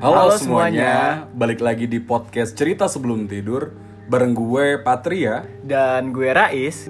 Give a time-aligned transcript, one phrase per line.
[0.00, 1.28] Halo, semuanya.
[1.36, 3.68] balik lagi di podcast Cerita Sebelum Tidur
[4.08, 5.44] bareng gue Patria.
[5.60, 6.88] Dan gue Rais.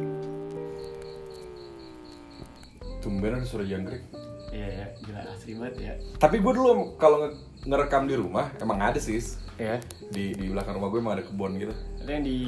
[3.03, 4.06] Tumben ada suara jangkrik.
[4.51, 5.92] Iya ya, gila asli banget ya.
[6.19, 9.19] Tapi gue dulu kalau nge- ngerekam di rumah emang ada sih.
[9.58, 9.83] Iya.
[10.11, 11.74] Di di belakang rumah gue emang ada kebun gitu.
[12.03, 12.38] Ada yang di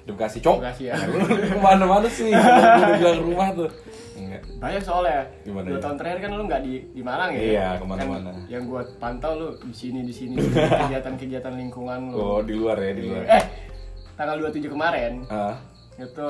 [0.00, 0.56] Di Bekasi, cok.
[0.58, 0.94] Bekasi ya.
[1.06, 2.28] Lu ke mana-mana sih?
[2.28, 2.40] Di
[2.96, 3.70] belakang rumah tuh.
[4.12, 4.42] Enggak.
[4.60, 5.24] banyak soalnya.
[5.42, 5.82] Gimana Dua ya?
[5.82, 7.40] tahun terakhir kan lu nggak di di Malang ya?
[7.40, 8.28] Iya, ke mana-mana.
[8.28, 10.36] Kan yang gue pantau lu di sini di sini
[10.84, 12.14] kegiatan-kegiatan lingkungan lu.
[12.14, 13.24] Oh, di luar ya, di luar.
[13.26, 13.44] Eh,
[14.14, 15.56] tanggal 27 kemarin Ah,
[15.96, 16.26] itu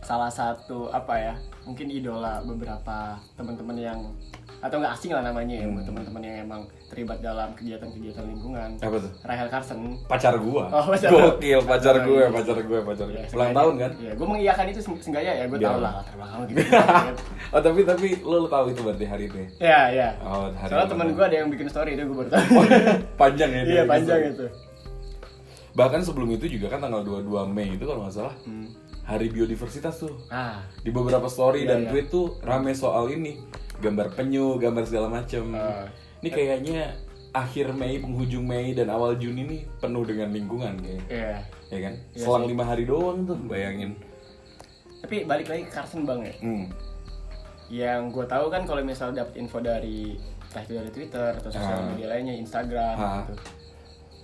[0.00, 1.34] salah satu apa ya?
[1.62, 4.00] Mungkin idola beberapa teman-teman yang
[4.58, 5.82] atau nggak asing lah namanya ya, Hmm.
[5.84, 8.76] teman-teman yang emang terlibat dalam kegiatan-kegiatan lingkungan.
[8.76, 9.12] apa tuh?
[9.22, 10.68] Rahel Carson Pacar gua.
[10.68, 11.08] Oh, pacar.
[11.08, 12.28] Gokil, pacar Oh, gue, iya.
[12.28, 13.16] pacar gue, pacar gue.
[13.16, 13.90] Ya, Ulang tahun kan?
[13.96, 16.60] Iya, gue mengiyakan itu se- seenggaknya ya, gue Biar- tau lah latar belakang gitu.
[17.54, 19.44] oh, tapi tapi lo, lo tahu itu berarti hari ini.
[19.58, 20.08] Iya, iya.
[20.20, 22.48] Oh, hari Soalnya teman gue ada yang bikin story itu gue baru tahu.
[23.16, 23.62] Panjang ya.
[23.64, 24.46] Iya, dia panjang itu.
[25.72, 28.68] Bahkan sebelum itu juga kan tanggal 22 Mei itu kalau nggak salah Hmm.
[29.02, 30.14] Hari Biodiversitas tuh.
[30.28, 31.88] Ah, Di beberapa story Iya, dan iya.
[31.90, 33.34] tweet tuh rame soal ini,
[33.80, 35.42] gambar penyu, gambar segala macem.
[35.50, 35.88] Ah.
[36.22, 36.94] Ini kayaknya
[37.34, 41.34] akhir Mei, penghujung Mei dan awal Juni ini penuh dengan lingkungan kayak, iya.
[41.66, 41.94] ya kan?
[42.14, 43.98] Iya Selang lima hari doang tuh, bayangin.
[45.02, 46.34] Tapi balik lagi ke Carson bang ya.
[46.38, 46.64] Hmm.
[47.66, 50.14] Yang gue tahu kan kalau misal dapet info dari
[50.46, 51.88] entah itu dari Twitter atau sosial Ah.
[51.90, 53.26] media lainnya, Instagram Ah.
[53.26, 53.34] gitu.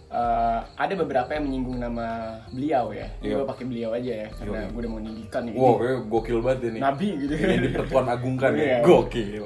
[0.08, 3.08] Eh, ada beberapa yang menyinggung nama beliau ya.
[3.20, 3.40] Iya.
[3.40, 4.70] Gue pakai beliau aja ya, karena Yoi.
[4.70, 5.54] gue udah mau ninggikan nih.
[5.58, 6.78] Wow, kayak gokil banget ini.
[6.78, 7.34] Nabi gitu.
[7.34, 8.78] Ini dipertuan agungkan ya, Iya.
[8.86, 9.44] gokil.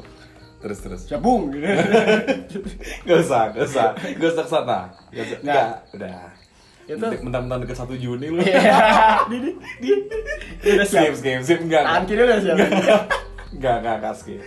[0.62, 1.02] Terus terus.
[1.04, 1.64] Cabung gitu.
[3.06, 4.78] Gak usah, gak usah, gak usah ke sana.
[5.10, 5.44] Gak usah, Nah.
[5.44, 6.22] Nggak, udah.
[6.82, 8.40] Itu- Mentang-mentang deket 1 Juni lu.
[8.40, 8.72] Iya.
[9.30, 9.50] Di di
[9.82, 9.90] di.
[10.70, 11.10] Udah siap.
[11.10, 11.82] Skip, skip, skip, enggak.
[11.82, 12.56] Tangan kiri udah siap.
[13.52, 14.40] Enggak, enggak, enggak skip.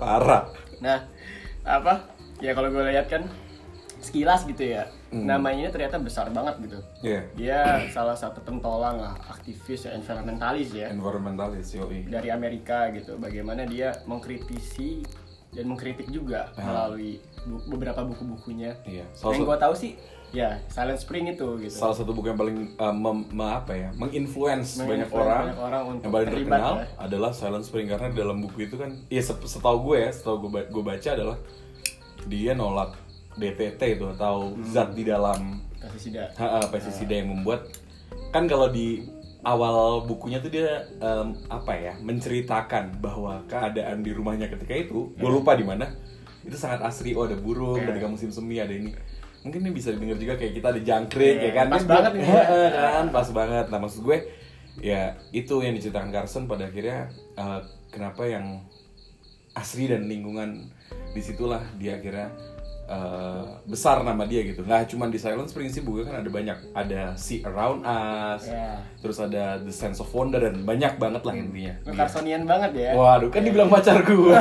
[0.00, 0.42] Parah.
[0.78, 0.98] Nah,
[1.62, 1.94] apa?
[2.38, 3.26] Ya kalau gue lihat kan
[3.98, 4.86] sekilas gitu ya.
[5.06, 5.22] Hmm.
[5.22, 6.78] Namanya ini ternyata besar banget gitu.
[7.00, 7.20] Iya.
[7.32, 12.04] Dia salah satu pentolang lah, aktivis ya, environmentalis ya Environmentalis, yoi.
[12.04, 13.14] dari Amerika gitu.
[13.14, 15.06] Bagaimana dia mengkritisi
[15.50, 16.66] dan mengkritik juga Ah.
[16.66, 18.74] melalui bu- beberapa buku-bukunya.
[18.82, 19.06] Iya.
[19.06, 19.92] Yang gue tahu sih,
[20.34, 21.70] ya Silent Spring itu gitu.
[21.72, 25.42] salah satu buku yang paling uh, mem- me- apa ya, menginfluence banyak Menginfluence orang.
[25.46, 26.86] banyak orang untuk yang paling terkenal ya.
[26.98, 30.36] adalah Silent Spring karena di dalam buku itu kan, ya set- setahu gue ya, setahu
[30.44, 31.38] gue, gue baca adalah
[32.26, 32.98] dia nolak
[33.36, 34.64] DTT itu atau Hmm.
[34.64, 36.26] zat di dalam Pestisida.
[36.34, 37.70] Ha, ha, pestisida yang membuat
[38.28, 39.06] kan kalau di
[39.40, 40.66] awal bukunya tuh dia
[40.96, 45.86] em, apa ya menceritakan bahwa keadaan di rumahnya ketika itu gue lupa di mana
[46.42, 47.86] itu sangat asri oh ada burung Iya.
[47.88, 48.90] ketika musim semi ada ini
[49.40, 52.20] mungkin ini bisa didengar juga kayak kita ada jangkrik Iya, ya kan pas banget nih,
[52.20, 52.30] ya.
[52.34, 54.18] "Heeh, kan pas banget nah maksud gue
[54.76, 56.98] ya itu yang diceritakan Carson pada akhirnya
[57.32, 58.66] eh, kenapa yang
[59.52, 60.66] asri dan lingkungan
[61.12, 62.34] di situlah dia akhirnya
[62.86, 66.54] eh, besar nama dia gitu nggak cuma di Silent Spring sih buku kan ada banyak
[66.70, 68.78] ada See Around Us Ya.
[68.96, 71.98] terus ada The Sense of Wonder dan banyak banget lah intinya Lu Dia.
[72.00, 72.90] Carsonian banget ya.
[72.92, 74.32] waduh kan dibilang pacar gue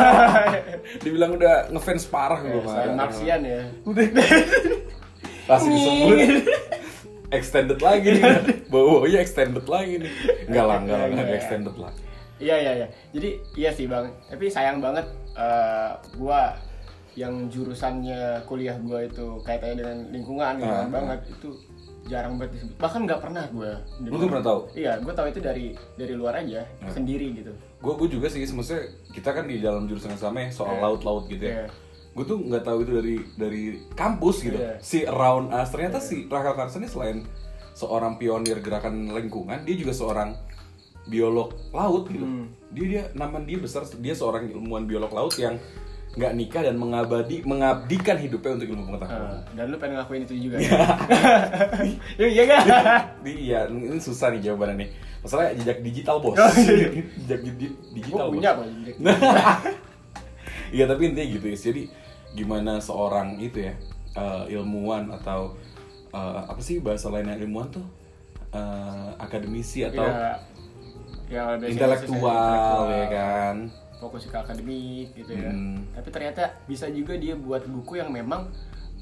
[1.04, 3.62] dibilang udah ngefans parah Ya, gue selain Marxian ya.
[3.84, 4.06] udah
[5.46, 6.18] pasti disebut
[7.28, 8.24] extended lagi nih
[8.68, 10.12] bawa ya extended lagi nih
[10.46, 11.40] enggak lah enggak lah enggak Enggak.
[11.40, 11.94] extended lah
[12.36, 12.88] Iya iya iya.
[13.16, 14.12] Jadi iya sih bang.
[14.28, 15.90] Tapi sayang banget eh,
[16.20, 16.52] gua
[17.16, 21.50] yang jurusannya kuliah gua itu kaitannya dengan lingkungan lingkungan Ah, banget itu
[22.06, 22.76] jarang banget disebut.
[22.78, 23.72] Bahkan nggak pernah gua.
[23.98, 24.60] Lu nggak pernah tahu?
[24.76, 25.66] Iya, gua tahu itu dari
[25.96, 26.92] dari luar aja Ah.
[26.92, 27.52] sendiri gitu.
[27.78, 28.82] gue gue juga sih maksudnya
[29.14, 30.82] kita kan di dalam jurusan yang sama ya soal Iya.
[30.82, 31.66] laut-laut gitu ya Iya.
[32.12, 34.82] gue tuh nggak tahu itu dari dari kampus gitu Iya.
[34.82, 37.18] si around us ternyata si Rachel Carson ini selain
[37.72, 40.34] seorang pionir gerakan lingkungan dia juga seorang
[41.06, 42.50] biolog laut gitu Hmm.
[42.74, 45.62] dia dia nama dia besar dia seorang ilmuwan biolog laut yang
[46.16, 50.36] nggak nikah dan mengabadi mengabdikan hidupnya untuk ilmu pengetahuan Eh, dan lu pengen ngelakuin itu
[50.42, 50.56] juga.
[50.58, 50.72] ya?
[52.16, 52.62] Iya iya kan?
[53.22, 54.90] Iya, ini susah nih jawabannya nih.
[55.20, 56.38] Masalahnya jejak digital bos.
[56.38, 56.88] Oh, iya.
[57.20, 58.64] jejak di- digital punya bos.
[58.64, 59.54] apa?
[60.72, 61.58] Iya tapi intinya gitu ya.
[61.58, 61.82] Jadi
[62.32, 63.74] gimana seorang itu ya
[64.14, 65.56] eh, ilmuwan atau
[66.10, 67.86] eh, apa sih bahasa lainnya ilmuwan tuh
[68.56, 70.40] Eh, akademisi atau Ya,
[71.28, 73.56] ya intelektual khususnya ya kan.
[73.98, 75.50] Fokus ke akademik gitu ya.
[75.50, 75.84] Hmm.
[75.92, 78.52] Tapi ternyata bisa juga dia buat buku yang memang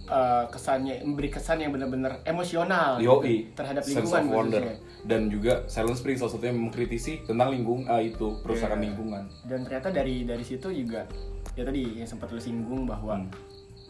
[0.03, 4.63] eh, kesannya memberi kesan yang benar-benar emosional gitu, Yoi, terhadap Sense lingkungan of Wonder
[5.03, 8.85] dan juga Silent Spring salah satunya mengkritisi tentang lingkung ah, itu perusahaan Iya.
[8.85, 9.23] lingkungan.
[9.43, 11.07] Dan ternyata dari dari situ juga
[11.53, 13.29] ya tadi yang sempat lu singgung bahwa Hmm.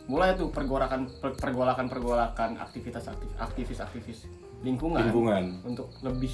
[0.04, 4.20] mulai tuh pergolakan per- pergolakan pergolakan aktivitas aktif aktivis aktivis
[4.60, 5.44] lingkungan, Lingkungan.
[5.64, 6.32] untuk lebih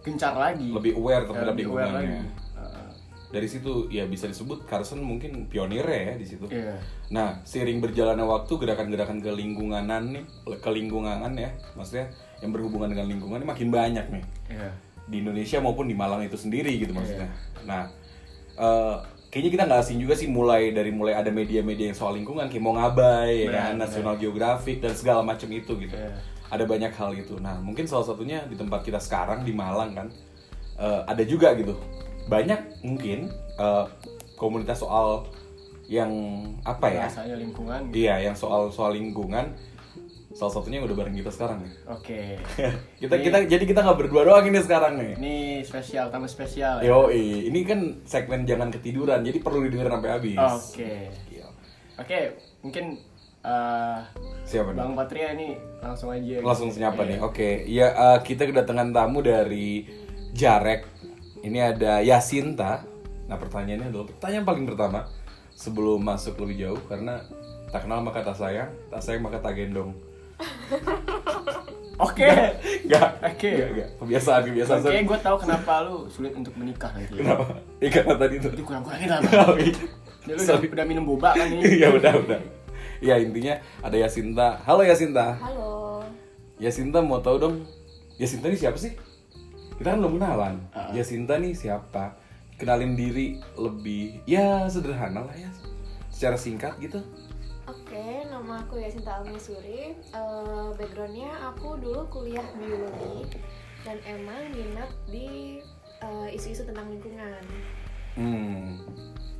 [0.00, 2.22] gencar lagi Lebih aware terhadap lebih aware lingkungannya.
[2.22, 2.58] lagi.
[2.58, 2.87] Uh,
[3.28, 6.48] dari situ ya bisa disebut Carson mungkin pionir ya di situ.
[6.48, 6.80] Iya.
[7.12, 10.24] Nah, seiring berjalannya waktu gerakan-gerakan ke lingkunganan nih,
[10.60, 12.08] ke lingkungan ya, maksudnya
[12.40, 14.70] yang berhubungan dengan lingkungan ini makin banyak nih Iya.
[15.08, 17.28] di Indonesia maupun di Malang itu sendiri gitu maksudnya.
[17.68, 17.92] Nah,
[18.56, 18.96] eh,
[19.28, 22.64] kayaknya kita nggak asing juga sih mulai dari mulai ada media-media yang soal lingkungan kayak
[22.64, 25.92] mau ngabai, ya kan, National Geographic dan segala macam itu gitu.
[25.92, 26.16] Iya.
[26.48, 27.36] Ada banyak hal gitu.
[27.36, 30.08] Nah, mungkin salah satunya di tempat kita sekarang di Malang kan
[30.80, 31.76] eh, ada juga gitu.
[32.28, 33.84] Banyak mungkin eh,
[34.36, 35.26] komunitas soal
[35.88, 36.12] yang
[36.62, 37.08] apa ya?
[37.08, 37.80] Bahasanya lingkungan.
[37.90, 39.56] Iya, yang soal soal lingkungan.
[40.28, 41.72] Salah satunya yang udah bareng kita sekarang ya.
[41.90, 42.36] Oke.
[43.02, 45.12] kita kita jadi kita nggak berdua doang ini sekarang nih.
[45.18, 46.78] Ini spesial, tamu spesial.
[46.78, 46.92] ya?
[46.92, 50.38] Yo, ini kan segmen jangan ketiduran, jadi perlu didengar sampai habis.
[50.38, 50.92] Oke.
[51.32, 51.46] Iya.
[51.98, 52.18] Oke,
[52.62, 52.84] mungkin
[53.40, 53.98] eh,
[54.44, 54.78] Siapa nih?
[54.78, 56.36] Bang Patria ini langsung aja.
[56.44, 57.08] Langsung senyapa Iya.
[57.08, 57.18] nih.
[57.24, 59.88] Oke, ya eh, kita kedatangan tamu dari
[60.30, 60.97] Jarek.
[61.42, 62.82] Ini ada Yasinta.
[63.28, 65.00] Nah, pertanyaannya adalah pertanyaan paling pertama
[65.52, 67.22] sebelum masuk lebih jauh karena
[67.68, 69.92] tak kenal maka tak sayang, tak sayang maka tak gendong.
[71.98, 72.30] Oke.
[72.86, 73.08] Enggak.
[73.26, 73.50] Oke.
[73.50, 73.88] Enggak, enggak.
[73.98, 74.80] Kebiasaan, kebiasaan.
[74.86, 77.18] Oke, gue tahu kenapa lu sulit untuk menikah nanti.
[77.18, 77.58] Kenapa?
[77.82, 78.48] Iya karena tadi itu.
[78.54, 79.18] Jadi kurang-kurangin lah.
[79.18, 79.34] Bang.
[79.34, 79.82] Oh, iya.
[80.28, 81.82] Lu udah, udah minum boba kan ini?
[81.82, 82.38] Iya udah udah.
[83.02, 84.62] Ya intinya ada Yasinta.
[84.62, 85.42] Halo Yasinta.
[85.42, 86.06] Halo.
[86.62, 87.54] Yasinta mau tahu dong.
[88.14, 88.94] Yasinta ini siapa sih?
[89.78, 90.54] Kita kan belum kenalan.
[90.74, 90.90] Ah.
[90.90, 92.18] Yasinta nih siapa?
[92.58, 95.46] Kenalin diri lebih ya sederhana lah ya.
[96.10, 96.98] Secara singkat gitu.
[97.70, 99.94] Oke, nama aku Yasinta Almisuri.
[99.94, 103.38] Eh backgroundnya aku dulu kuliah biologi
[103.86, 105.62] dan emang minat di
[106.02, 107.42] eh, isu-isu tentang lingkungan.
[108.18, 108.82] Hmm.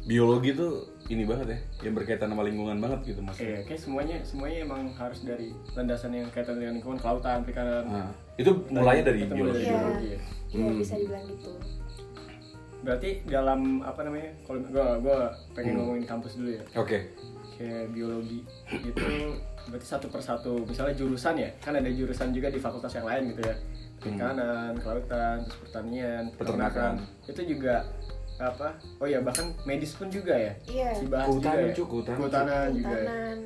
[0.06, 3.48] Biologi tuh ini banget ya, yang berkaitan sama lingkungan banget gitu maksudnya.
[3.48, 7.84] Iya, kayak semuanya semuanya emang harus dari landasan yang kaitan dengan lingkungan, kelautan, perikanan.
[7.84, 9.56] Nah, itu mulainya dari biologi.
[9.56, 9.72] dari Iya.
[9.74, 10.20] biologi ya.
[10.48, 10.78] Iya Hmm.
[10.78, 11.50] bisa dibilang gitu.
[12.78, 14.30] Berarti dalam apa namanya?
[14.44, 15.18] Kalau gua gua
[15.52, 15.78] pengen Hmm.
[15.82, 16.62] ngomongin kampus dulu ya.
[16.76, 16.98] Oke.
[17.58, 18.40] Kayak biologi
[18.70, 19.04] itu
[19.66, 20.62] berarti satu persatu.
[20.62, 23.56] Misalnya jurusan ya, kan ada jurusan juga di fakultas yang lain gitu ya.
[23.98, 27.02] Perikanan, kelautan, terus pertanian, Peternakan.
[27.02, 27.26] peternakan.
[27.26, 27.74] Itu juga
[28.38, 28.78] apa?
[29.02, 30.52] Oh ya, bahkan medis pun juga ya.
[30.66, 30.90] Iya.
[31.02, 31.74] Dibahas Kehutanan, juga ya.
[31.74, 32.94] Kehutanan, Kehutanan juga ya.
[32.94, 33.38] Kehutanan.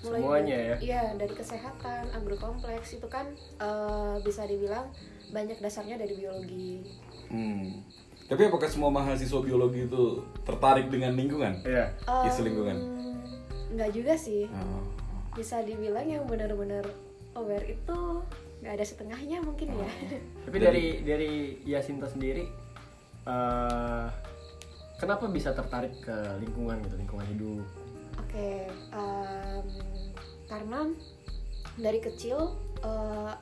[0.00, 0.76] Semuanya dari- ya?
[0.80, 3.26] Iya, dari kesehatan, agrokompleks itu kan
[3.60, 4.88] eh, bisa dibilang
[5.30, 6.84] banyak dasarnya dari biologi.
[7.28, 7.84] Hmm.
[8.30, 11.66] Tapi apakah semua mahasiswa biologi itu tertarik dengan lingkungan?
[11.66, 11.92] Iya.
[12.30, 12.76] Isu lingkungan.
[13.74, 14.46] Nggak juga sih.
[14.50, 14.82] Oh.
[15.34, 16.86] Bisa dibilang yang benar-benar
[17.34, 17.98] aware itu
[18.60, 19.90] nggak ada setengahnya mungkin ya.
[20.46, 21.30] Tapi dari dari
[21.64, 22.44] Yasinta sendiri
[23.30, 24.06] eh
[24.98, 27.64] kenapa bisa tertarik ke lingkungan gitu, lingkungan hidup?
[28.20, 29.64] Oke, em,
[30.50, 30.80] karena
[31.78, 33.32] dari kecil eh,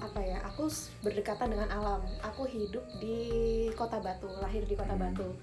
[0.00, 0.68] apa ya, aku
[1.02, 2.00] berdekatan dengan alam.
[2.24, 5.34] Aku hidup di Kota Batu, lahir di Kota Batu.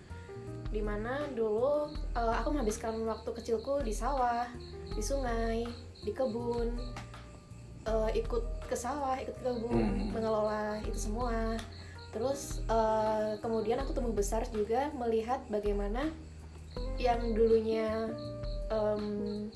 [0.71, 4.47] Di mana dulu eh, aku menghabiskan waktu kecilku di sawah,
[4.93, 5.67] di sungai,
[6.01, 6.73] di kebun,
[7.85, 10.09] eh, ikut ke sawah, ikut ke kebun, Hmm.
[10.15, 11.59] mengelola itu semua.
[12.11, 16.09] Terus eh, kemudian aku tumbuh besar juga melihat bagaimana
[16.97, 18.09] yang dulunya
[18.69, 19.03] em,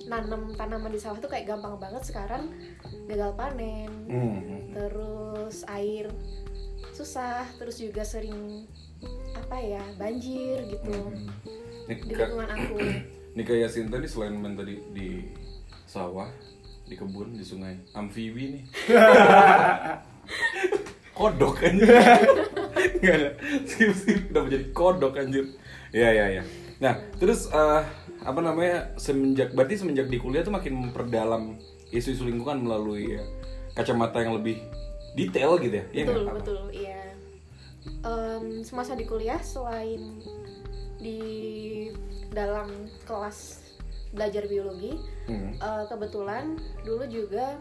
[0.09, 2.49] nanam tanaman di sawah tuh kayak gampang banget sekarang
[3.05, 4.73] gagal panen Hmm.
[4.73, 6.09] terus air
[6.97, 8.65] susah terus juga sering
[9.37, 11.13] apa ya banjir gitu
[11.85, 12.75] Ini di lingkungan aku
[13.37, 15.29] Nika Yasinta nih selain main tadi di
[15.85, 16.27] sawah,
[16.83, 18.63] di kebun, di sungai, amfibi nih.
[21.15, 21.87] kodok anjir.
[23.01, 23.29] Enggak ada.
[23.65, 25.45] Skip skip udah menjadi kodok anjir.
[25.91, 26.43] Iya iya iya.
[26.79, 27.81] Nah, terus eh,
[28.21, 28.93] apa namanya?
[28.95, 31.57] Semenjak berarti semenjak di kuliah tuh makin memperdalam
[31.89, 33.23] isu-isu lingkungan melalui ya,
[33.73, 34.61] kacamata yang lebih
[35.11, 35.85] detail gitu ya.
[35.91, 36.35] Iya betul nggak?
[36.39, 37.01] betul iya
[38.05, 40.21] Em, semasa di kuliah selain
[41.01, 41.17] di
[42.29, 42.69] dalam
[43.03, 43.57] kelas
[44.13, 45.53] belajar biologi Hmm.
[45.55, 47.57] eh, kebetulan dulu juga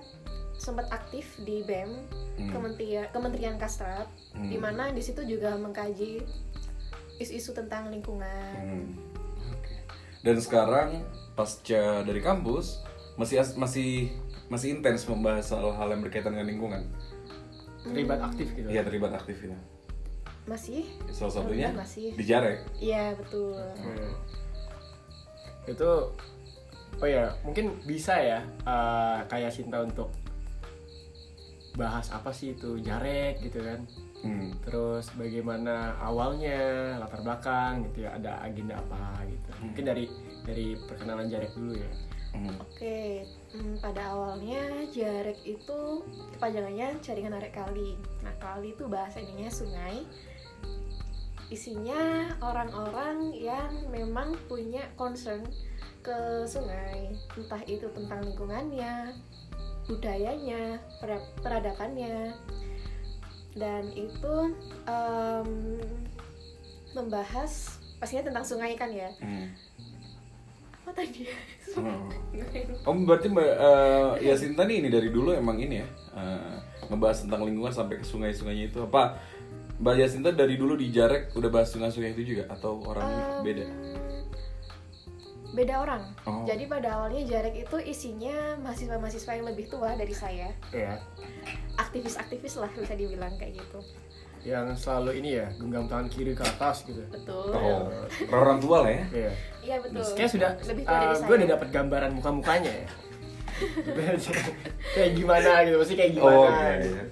[0.60, 1.88] sempat aktif di BEM
[2.36, 2.48] Hmm.
[2.50, 4.46] Kementerian Kementerian Kastrat Hmm.
[4.46, 6.20] di mana di situ juga mengkaji
[7.16, 8.92] isu-isu tentang lingkungan Hmm.
[9.50, 9.74] Oke.
[10.20, 11.00] Dan sekarang
[11.32, 12.80] pasca dari kampus
[13.14, 14.12] masih as- masih
[14.46, 16.82] masih intens membahas hal-hal yang berkaitan dengan lingkungan.
[17.82, 18.68] Terlibat aktif gitu.
[18.68, 19.56] Iya terlibat aktif itu.
[20.42, 22.10] masih Salah satunya masih.
[22.12, 22.64] di Jarek.
[22.74, 24.12] iya betul Hmm.
[25.66, 26.10] Itu
[26.96, 30.08] oh ya, mungkin bisa ya eh, kayak Sinta untuk
[31.78, 33.86] bahas apa sih itu jarek gitu kan.
[34.20, 34.52] Hmm.
[34.66, 39.50] Terus bagaimana awalnya, latar belakang gitu ya, ada agenda apa gitu.
[39.64, 40.04] Mungkin dari
[40.44, 41.92] dari perkenalan jarek dulu ya.
[42.30, 42.54] Hmm.
[42.62, 46.06] Oke, hmm, pada awalnya Jarek itu
[46.38, 47.98] kepanjangannya jaringan arek kali.
[48.22, 50.06] Nah, kali itu bahasa ininya sungai.
[51.50, 55.42] isinya orang-orang yang memang punya concern
[55.98, 59.18] ke sungai entah itu tentang lingkungannya
[59.90, 60.62] budayanya
[60.96, 62.30] per- peradabannya
[63.52, 64.34] dan itu
[64.86, 65.50] em,
[66.92, 69.50] membahas pastinya tentang sungai kan ya Hmm.
[70.80, 71.26] apa tadi
[71.70, 72.10] Hmm.
[72.82, 76.54] Oh berarti Mbak eh, Yasinta nih ini dari dulu emang ini ya eh,
[76.86, 79.14] ngebahas tentang lingkungan sampai ke sungai-sungainya itu apa
[79.78, 83.64] Mbak Yasinta dari dulu di Jarek udah bahas sungai-sungai itu juga atau orangnya Em, beda?
[85.50, 86.44] Beda orang Oh.
[86.44, 90.94] jadi pada awalnya Jarek itu isinya mahasiswa-mahasiswa yang lebih tua dari saya ya
[91.76, 93.80] aktivis-aktivis lah bisa dibilang kayak gitu
[94.40, 97.92] yang selalu ini ya genggam tangan kiri ke atas gitu betul Oh,
[98.32, 99.04] orang tua lah ya.
[99.12, 99.32] Iya.
[99.60, 102.86] iya betul Kayak sudah, lebih tua dari uh, saya gue udah dapat gambaran muka-mukanya ya.
[104.96, 106.32] kayak gimana gitu, pasti kayak gimana.
[106.32, 106.56] Oh, gitu.
[106.56, 107.04] iya, iya.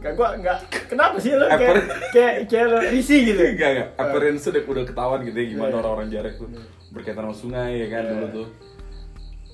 [0.00, 1.74] Gak, gue nggak, kenapa sih lo kayak,
[2.12, 3.40] kayak, kayak lo risih gitu?
[3.44, 3.88] Enggak, enggak.
[3.96, 5.78] Appearance udah udah ketahuan gitu ya gimana Iya.
[5.80, 6.48] orang-orang Jarek tuh
[6.94, 8.12] berkaitan sama sungai ya kan Iya.
[8.14, 8.48] dulu tuh.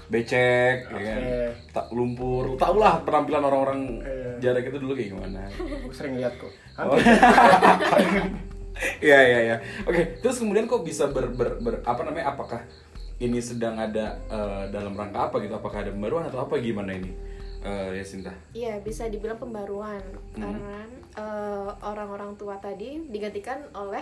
[0.09, 1.21] Becek, ya kan.
[1.71, 2.55] Tak lumpur.
[2.57, 4.31] Tau lah penampilan orang-orang Iya.
[4.43, 5.41] Jarek itu dulu kayak gimana.
[5.55, 6.53] Gue sering lihat kok.
[6.77, 6.99] Oh.
[8.99, 9.57] Iya iya iya.
[9.85, 12.33] Oke, terus kemudian kok bisa ber, ber, ber- apa namanya?
[12.33, 12.65] Apakah
[13.19, 15.53] ini sedang ada eh, dalam rangka apa gitu?
[15.53, 17.13] Apakah ada pembaruan atau apa gimana ini?
[17.61, 18.33] Eh ya Sinta.
[18.51, 20.01] Iya bisa dibilang pembaruan
[20.33, 20.41] Hmm.
[20.41, 20.77] karena
[21.13, 24.01] eh, orang-orang tua tadi digantikan oleh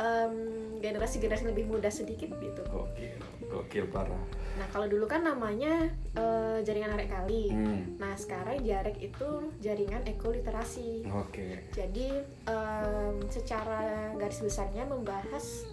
[0.00, 0.34] em,
[0.80, 2.62] generasi-generasi lebih muda sedikit gitu.
[2.64, 3.16] Gokil,
[3.48, 4.24] gokil parah.
[4.52, 7.48] Nah kalau dulu kan namanya eh, jaringan arek kali.
[7.48, 7.96] Hmm.
[7.96, 11.08] Nah sekarang Jarek itu jaringan ekoliterasi.
[11.08, 11.68] Oke.
[11.72, 12.08] Jadi
[12.46, 15.64] em, secara garis besarnya membahas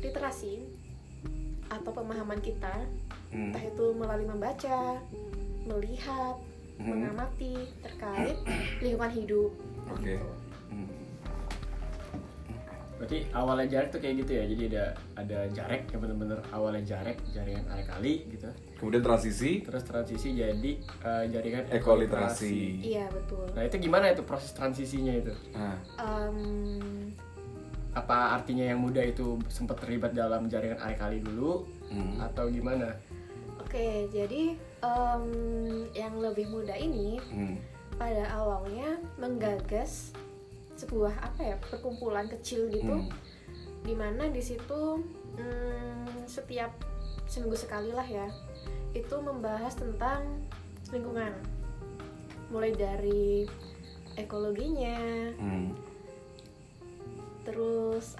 [0.00, 0.64] literasi
[1.68, 2.72] atau pemahaman kita,
[3.32, 3.48] Hmm.
[3.48, 5.00] entah itu melalui membaca,
[5.64, 6.36] melihat,
[6.76, 6.84] Hmm.
[6.84, 8.36] mengamati terkait
[8.84, 9.50] lingkungan hidup.
[9.88, 10.20] Oke.
[10.20, 10.28] Gitu.
[13.02, 14.44] Berarti awalnya jarek tuh kayak gitu ya.
[14.46, 14.84] Jadi ada
[15.18, 18.46] ada jarek yang bener-bener awalnya jarek, jaringan area kali gitu.
[18.78, 20.70] Kemudian transisi Terus transisi jadi
[21.02, 22.78] uh, jaringan ekoliterasi.
[22.78, 23.42] Iya betul.
[23.58, 25.34] Nah itu gimana itu proses transisinya itu?
[25.50, 27.10] Nah, Em,
[27.92, 32.22] Apa artinya yang muda itu sempat terlibat dalam jaringan area kali dulu hmm.
[32.22, 32.94] atau gimana?
[33.58, 35.24] Oke, jadi em,
[35.92, 37.58] yang lebih muda ini Hmm.
[37.98, 40.14] pada awalnya menggagas
[40.82, 43.10] sebuah apa ya perkumpulan kecil gitu, Hmm.
[43.82, 44.98] di mana di situ
[45.34, 46.74] mm, setiap
[47.24, 48.26] seminggu sekali lah ya
[48.92, 50.26] itu membahas tentang
[50.90, 51.32] lingkungan,
[52.48, 53.46] mulai dari
[54.14, 54.98] ekologinya,
[55.34, 55.72] Hmm.
[57.42, 58.14] terus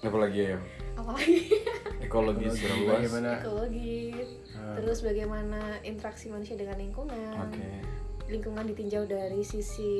[0.00, 0.58] Apa lagi ya?
[0.96, 1.52] apa lagi
[2.04, 2.96] Ekologi Ekologi, luas.
[2.96, 3.30] bagaimana?
[3.38, 4.00] ekologi,
[4.56, 4.74] Ah.
[4.74, 7.36] terus bagaimana interaksi manusia dengan lingkungan.
[7.46, 7.68] Oke.
[8.30, 9.92] Lingkungan ditinjau dari sisi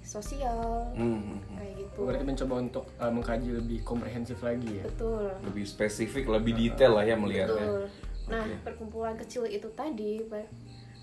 [0.00, 1.38] sosial Hmm.
[1.52, 4.84] kayak gitu Berarti mencoba untuk uh, mengkaji lebih komprehensif lagi ya.
[4.84, 7.52] betul Lebih spesifik, lebih detail lah ya melihatnya.
[7.54, 7.82] betul
[8.26, 8.58] nah Oke.
[8.64, 10.18] perkumpulan kecil itu tadi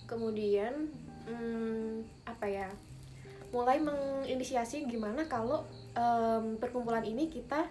[0.03, 0.91] kemudian
[1.23, 2.67] hmm, apa ya
[3.49, 5.63] mulai menginisiasi gimana kalau
[5.93, 7.69] em, perkumpulan ini kita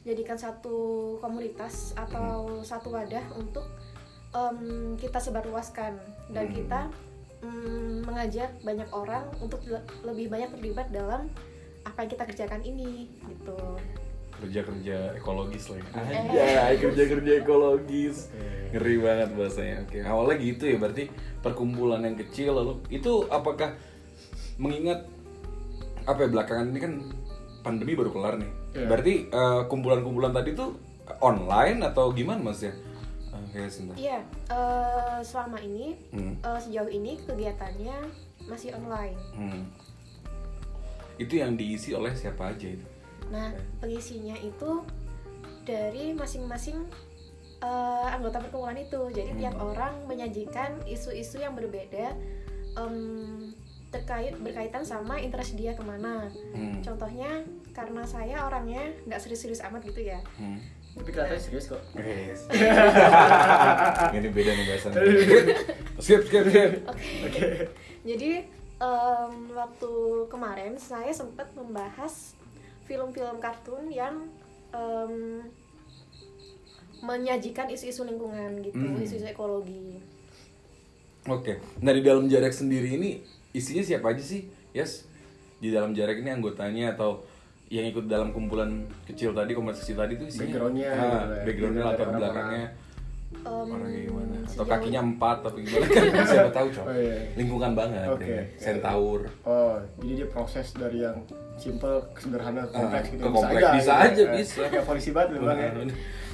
[0.00, 0.76] jadikan satu
[1.16, 3.64] komunitas atau satu wadah untuk
[4.30, 4.58] em,
[4.96, 5.96] kita sebarluaskan
[6.28, 6.54] dan Hmm.
[6.54, 6.80] kita
[7.40, 11.28] mm, mengajak banyak orang untuk le- lebih banyak terlibat dalam
[11.84, 13.58] apa yang kita kerjakan ini gitu
[14.40, 15.84] Kerja-kerja ekologis lah ya.
[15.84, 16.16] Eh.
[16.16, 18.32] Anjay, kerja-kerja ekologis.
[18.32, 18.72] Oke.
[18.72, 19.76] Ngeri banget bahasanya.
[19.84, 21.12] Oke, awalnya gitu ya berarti
[21.44, 23.76] perkumpulan yang kecil lalu itu apakah
[24.56, 25.04] mengingat
[26.08, 26.92] apa ya belakangan ini kan
[27.60, 28.52] pandemi baru kelar nih.
[28.80, 28.86] Iya.
[28.88, 30.72] Berarti eh, kumpulan-kumpulan tadi tuh
[31.20, 32.72] online atau gimana Mas ya?
[33.94, 36.34] Iya eh, selama ini Hmm.
[36.38, 37.96] eh, sejauh ini kegiatannya
[38.46, 39.62] masih online Hmm.
[41.16, 42.86] Itu yang diisi oleh siapa aja itu?
[43.28, 44.82] Nah, pengisinya itu
[45.62, 46.88] dari masing-masing
[47.60, 49.12] eh, anggota perkumpulan itu.
[49.12, 49.68] Jadi tiap Hmm.
[49.68, 52.16] orang menyajikan isu-isu yang berbeda
[52.72, 53.52] em,
[53.90, 56.30] terkait berkaitan sama interest dia ke mana.
[56.56, 56.80] Hmm.
[56.80, 57.42] Contohnya
[57.76, 60.24] karena saya orangnya nggak serius-serius amat gitu ya.
[60.40, 60.56] Hmm.
[60.90, 61.80] Tapi kelihatannya serius kok.
[61.94, 62.50] Yes.
[64.16, 65.00] Ini beda nih bahasannya.
[66.02, 66.70] Skip, skip, skip.
[67.22, 67.46] Oke.
[68.02, 68.30] Jadi
[68.76, 69.92] em, waktu
[70.26, 72.34] kemarin saya sempat membahas
[72.84, 74.26] film-film kartun yang
[74.72, 75.44] em,
[77.00, 79.00] menyajikan isu-isu lingkungan gitu, Hmm.
[79.00, 80.00] isu-isu ekologi.
[81.24, 81.60] Oke.
[81.78, 83.20] Nah di dalam jarak sendiri ini
[83.52, 84.48] isinya siapa aja sih?
[84.72, 85.04] Yes.
[85.60, 87.24] Di dalam jarak ini anggotanya atau
[87.70, 88.70] yang ikut dalam kumpulan
[89.04, 91.42] kecil tadi, kecil tadi itu isinya Backgroundnya Ah, gitu ya.
[91.46, 92.68] backgroundnya latar belakangnya
[93.30, 94.36] Em, Orangnya gimana?
[94.42, 96.82] Atau sejauh- kakinya empat tapi gimana kan siapa tahu cok.
[96.82, 97.16] Oh, iya.
[97.38, 98.06] Lingkungan banget.
[98.10, 98.26] Oke.
[98.26, 98.42] ya.
[98.58, 99.20] Centaur.
[99.44, 101.16] Oh, jadi dia proses dari yang
[101.54, 103.22] simple ke sederhana ke kompleks Ah, gitu.
[103.22, 103.64] ke kompleks.
[103.70, 104.04] Bisa gitu.
[104.04, 104.62] aja, bisa.
[104.66, 105.70] Kayak polisi banget lu bang ya.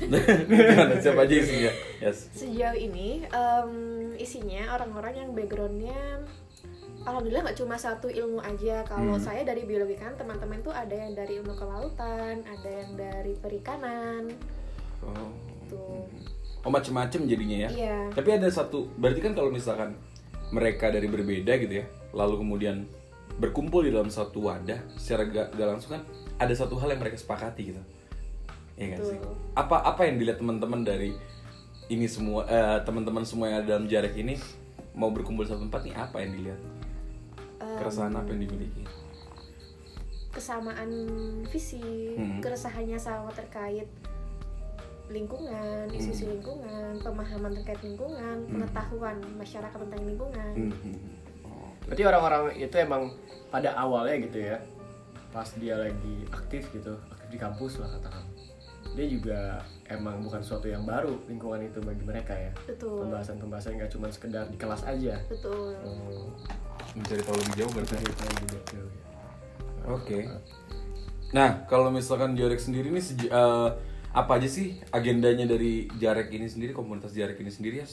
[0.00, 1.72] Gimana siapa aja isinya?
[1.98, 2.18] Yes.
[2.32, 3.70] sejauh ini em,
[4.16, 6.00] isinya orang-orang yang backgroundnya
[7.06, 9.22] alhamdulillah nggak cuma satu ilmu aja kalau Hmm.
[9.22, 14.26] saya dari biologi kan teman-teman tuh ada yang dari ilmu kelautan ada yang dari perikanan
[15.00, 15.30] Oh.
[15.64, 16.02] tuh
[16.60, 17.70] Oh macem-macem jadinya ya.
[17.70, 19.94] iya Tapi ada satu, berarti kan kalau misalkan
[20.50, 22.82] mereka dari berbeda gitu ya, lalu kemudian
[23.38, 26.02] berkumpul di dalam satu wadah, secara gak, gak langsung kan
[26.34, 27.82] ada satu hal yang mereka sepakati gitu.
[28.74, 29.18] Iya gak sih?
[29.54, 31.14] Apa apa yang dilihat teman-teman dari
[31.86, 34.34] ini semua eh, teman-teman semua yang ada dalam jarak ini
[34.92, 36.60] mau berkumpul satu tempat nih apa yang dilihat?
[37.76, 38.84] Keresahan apa yang dimiliki?
[40.28, 40.90] kesamaan
[41.48, 41.80] visi
[42.12, 42.44] Hmm.
[42.44, 43.88] keresahannya sama terkait
[45.08, 45.96] lingkungan Hmm.
[45.96, 51.00] isu-isu lingkungan pemahaman terkait lingkungan pengetahuan masyarakat tentang lingkungan Hmm.
[51.42, 53.16] Oh, Berarti orang-orang itu emang
[53.48, 54.60] pada awalnya gitu ya,
[55.30, 58.24] pas dia lagi aktif gitu, aktif di kampus lah katakan.
[58.92, 59.40] Dia juga
[59.86, 62.52] emang bukan sesuatu yang baru lingkungan itu bagi mereka ya.
[62.66, 65.16] betul Pembahasan-pembahasan nggak cuma sekedar di kelas aja.
[65.26, 66.28] betul Oh,
[66.96, 67.94] mencari tahu lebih jauh berarti.
[67.94, 68.82] tahu jauh ya.
[69.86, 70.18] Oke.
[71.30, 73.68] Nah, kalau misalkan Jarek sendiri nih seja- eh,
[74.10, 77.86] apa aja sih agendanya dari Jarek ini sendiri, komunitas Jarek ini sendiri ya?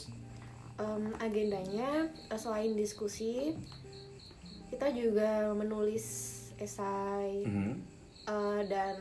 [0.79, 3.53] Em, agendanya eh, selain diskusi
[4.69, 6.05] kita juga menulis
[6.57, 7.73] esai Mhm.
[8.25, 8.97] eh, dan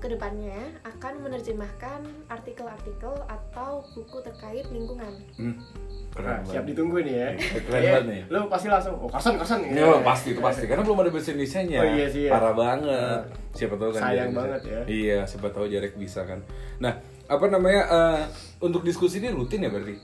[0.00, 5.12] ke depannya akan menerjemahkan artikel-artikel atau buku terkait lingkungan.
[6.10, 6.68] Hmm, Nah, Keren siap banget.
[6.68, 7.28] ditunggu nih ya.
[7.30, 8.22] Keren Kayaknya banget nih.
[8.28, 9.60] Lu pasti langsung, oh Karson, Karson.
[9.64, 11.78] Ya, pasti itu pasti karena belum ada bahasa Indonesia-nya.
[11.78, 12.30] Oh, iya sih, ya.
[12.30, 12.90] Parah banget.
[12.90, 13.20] Nah,
[13.52, 14.40] siapa tahu kan sayang Jarek bisa.
[14.42, 14.80] banget ya.
[14.84, 16.40] Iya, siapa tahu Jarek bisa kan.
[16.76, 16.92] Nah,
[17.24, 18.20] apa namanya eh,
[18.58, 19.96] untuk diskusi ini rutin ya berarti?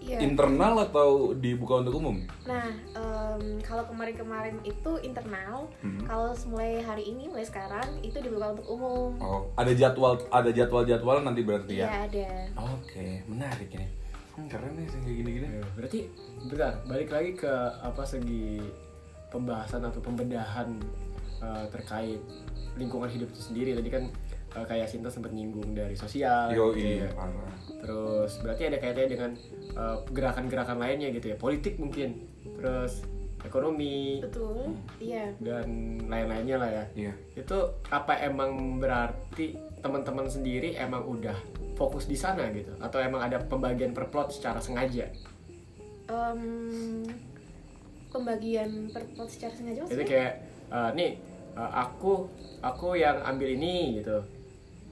[0.00, 0.16] Iya.
[0.18, 2.24] Internal atau dibuka untuk umum?
[2.42, 6.02] Nah, em, kalau kemarin-kemarin itu internal, Mhm.
[6.02, 9.12] kalau mulai hari ini, mulai sekarang itu dibuka untuk umum.
[9.18, 11.86] Oh, ada jadwal ada jadwal-jadwal nanti berarti ya?
[11.86, 12.28] Iya ada.
[12.72, 13.86] Oke, menarik ini.
[14.36, 15.46] Hmm, keren nih kayak gini-gini.
[15.46, 16.00] Ya, berarti
[16.46, 17.52] bentar, balik lagi ke
[17.82, 18.62] apa segi
[19.30, 20.68] pembahasan atau pembedahan
[21.42, 22.20] eh, terkait
[22.78, 23.70] lingkungan hidup itu sendiri.
[23.78, 24.04] Tadi kan
[24.56, 26.54] eh, kayak Sinta sempat nyinggung dari sosial.
[26.54, 27.10] Yo gitu iya, ya.
[27.14, 27.54] parah.
[27.80, 29.30] Terus berarti ada kaitannya dengan
[29.74, 32.26] eh, gerakan-gerakan lainnya gitu ya, politik mungkin,
[32.58, 33.02] terus
[33.40, 34.76] ekonomi Betul.
[35.00, 35.32] Iya.
[35.40, 36.84] dan lain-lainnya lah ya.
[37.08, 37.12] Iya.
[37.40, 41.36] Itu apa emang berarti teman-teman sendiri emang udah
[41.76, 45.08] fokus di sana gitu, atau emang ada pembagian per plot secara sengaja?
[46.10, 47.06] Em,
[48.12, 50.06] pembagian per plot secara sengaja itu maksudnya?
[50.06, 50.32] kayak
[50.68, 51.10] eh, nih
[51.56, 52.28] eh, aku
[52.60, 54.20] aku yang ambil ini gitu.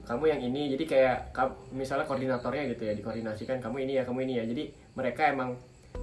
[0.09, 0.73] Kamu yang ini.
[0.73, 1.37] Jadi kayak
[1.69, 4.43] misalnya koordinatornya gitu ya dikoordinasikan kamu ini ya kamu ini ya.
[4.49, 4.63] Jadi
[4.97, 5.53] mereka emang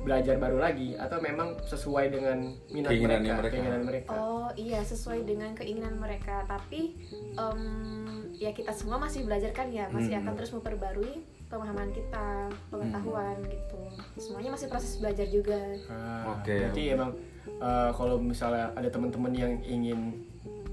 [0.06, 3.50] belajar baru lagi atau memang sesuai dengan minat mereka, mereka.
[3.50, 4.14] keinginan mereka.
[4.14, 6.46] Oh iya sesuai dengan keinginan mereka.
[6.46, 6.94] Tapi
[7.34, 8.05] em,
[8.36, 10.22] ya kita semua masih belajar kan ya masih Hmm.
[10.22, 11.14] akan terus memperbarui
[11.46, 12.26] pemahaman kita
[12.68, 13.78] pengetahuan gitu
[14.18, 16.52] semuanya masih proses belajar juga Ah, Oke.
[16.52, 17.10] berarti emang
[17.48, 20.26] eh, kalau misalnya ada teman-teman yang ingin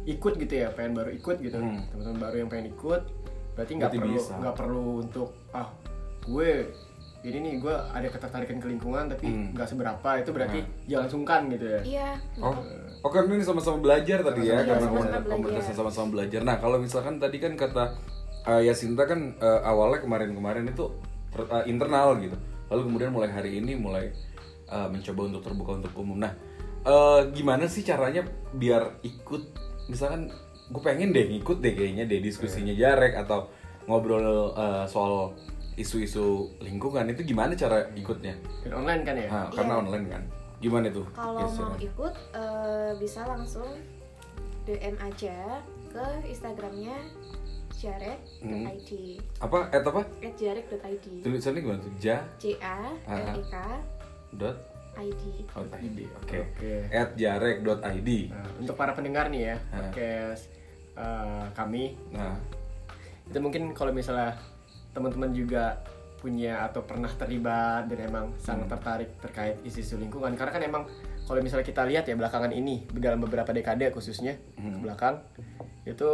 [0.03, 1.79] ikut gitu ya pengen baru ikut gitu Hmm.
[1.87, 3.01] teman-teman baru yang pengen ikut
[3.53, 5.69] berarti nggak perlu nggak perlu untuk ah
[6.23, 6.67] gue
[7.23, 9.47] ini nih gue ada ketertarikan ke lingkungan tapi Hmm.
[9.53, 12.09] nggak seberapa itu berarti jangan sungkan gitu ya iya
[12.41, 12.57] Oh,
[13.03, 14.87] oh karena ini sama-sama belajar tadi ya, karena
[15.27, 16.41] komunitasnya sama-sama belajar.
[16.47, 17.99] Nah, kalau misalkan tadi kan kata
[18.47, 20.87] uh, Yasinta kan uh, awalnya kemarin-kemarin itu
[21.35, 22.39] ter- uh, internal gitu.
[22.71, 24.15] Lalu kemudian mulai hari ini mulai
[24.71, 26.23] uh, mencoba untuk terbuka untuk umum.
[26.23, 26.31] Nah,
[26.87, 28.23] uh, gimana sih caranya
[28.55, 29.41] biar ikut?
[29.91, 30.31] Misalkan
[30.71, 32.95] gue pengen deh ngikut deh kayaknya deh diskusinya Iya.
[32.95, 33.51] Jarek atau
[33.83, 35.35] ngobrol uh, soal
[35.75, 38.37] isu-isu lingkungan itu gimana cara ikutnya?
[38.71, 39.81] online kan ya Nah, karena Iya.
[39.83, 40.23] online kan.
[40.63, 41.03] Gimana tuh?
[41.11, 43.67] kalau Yes, mau ikut eh, bisa langsung
[44.63, 45.59] DM aja
[45.91, 46.95] ke Instagramnya
[47.75, 48.91] jarek.id
[49.43, 49.57] apa?
[49.69, 50.01] Eh apa?
[50.07, 51.93] at jarek.id Tulisannya gimana tuh?
[51.99, 53.55] Ja J A R E K
[54.33, 54.57] dot
[54.93, 55.23] ID
[55.57, 55.99] oh, ID.
[56.21, 56.37] Oke.
[56.53, 56.73] Oke.
[56.93, 58.09] At jarek.id.
[58.29, 59.89] Nah, untuk para pendengar nih ya Ah.
[59.89, 60.47] podcast
[60.93, 62.37] eh, kami Nah,
[63.25, 64.37] itu mungkin kalau misalnya
[64.93, 65.81] teman-teman juga
[66.23, 68.73] punya atau pernah terlibat dan emang sangat Hmm.
[68.73, 70.83] tertarik terkait isu-isu lingkungan karena kan emang
[71.21, 74.71] kalau misalnya kita lihat ya belakangan ini dalam beberapa dekade khususnya Hmm.
[74.71, 75.19] ke belakang
[75.83, 76.09] itu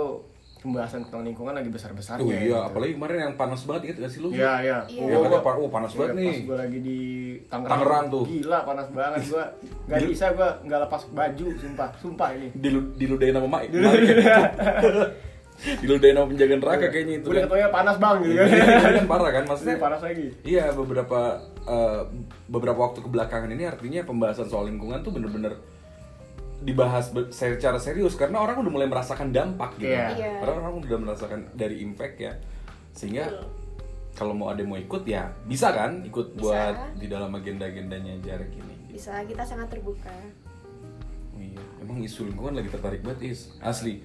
[0.60, 2.58] pembahasan tentang lingkungan lagi besar-besarnya oh iya, gitu.
[2.60, 4.28] apalagi kemarin yang panas banget ingat gak sih lu?
[4.30, 4.78] Iya, iya.
[4.84, 6.34] Kan, pa- oh, panas banget Iya, nih.
[6.34, 7.00] Pas gue lagi di
[7.48, 8.24] Tangerang, Tangerang tuh.
[8.28, 9.46] Gila panas banget gue.
[9.88, 12.48] Gak bisa gue nggak lepas baju, sumpah, sumpah ini.
[12.52, 13.62] Dilu- diludahin sama Mak.
[15.60, 15.82] Dulu.
[15.84, 17.46] Diludahin sama penjaga neraka kayaknya itu Udah kan.
[17.52, 18.48] ketuanya panas bang gitu kan.
[18.48, 20.26] Iya, kan parah kan Ini maksudnya panas lagi.
[20.48, 21.20] Iya beberapa
[21.68, 22.02] eh,
[22.48, 25.60] beberapa waktu kebelakangan ini artinya pembahasan soal lingkungan tuh bener-bener
[26.60, 29.92] dibahas secara serius karena orang udah mulai merasakan dampak gitu.
[29.92, 30.08] Iya.
[30.16, 30.32] Iya.
[30.44, 32.34] Orang orang udah merasakan dari impact ya.
[32.92, 33.44] Sehingga
[34.16, 36.42] kalau mau ada yang mau ikut ya bisa kan ikut Bisa.
[36.44, 38.76] buat di dalam agenda-agendanya jarak ini.
[38.90, 40.12] bisa kita sangat terbuka
[41.32, 44.04] Oh iya, emang isu lingkungan lagi tertarik banget is asli.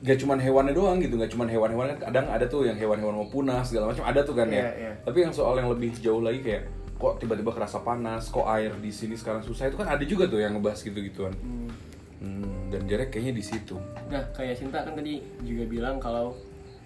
[0.00, 3.28] Gak cuman hewannya doang gitu, gak cuman hewan-hewan kan kadang ada tuh yang hewan-hewan mau
[3.28, 4.64] punah segala macam ada tuh kan ya.
[4.64, 4.92] Iya, iya.
[5.04, 6.62] Tapi yang soal yang lebih jauh lagi kayak
[6.96, 10.40] kok tiba-tiba kerasa panas, kok air di sini sekarang susah itu kan ada juga tuh
[10.40, 11.32] yang ngebahas gitu-gituan.
[12.20, 13.76] Hmm, dan Jarek kayaknya di situ.
[14.08, 16.36] Nah, kayak Sinta kan tadi juga bilang kalau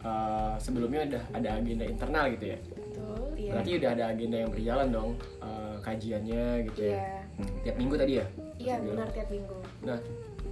[0.03, 2.59] uh, sebelumnya udah ada agenda internal gitu ya.
[2.63, 5.11] betul iya Berarti udah ada agenda yang berjalan dong
[5.43, 6.95] uh, kajiannya gitu ya.
[6.95, 7.19] iya
[7.67, 8.27] Tiap minggu tadi ya.
[8.59, 9.99] iya benar tiap minggu Nah,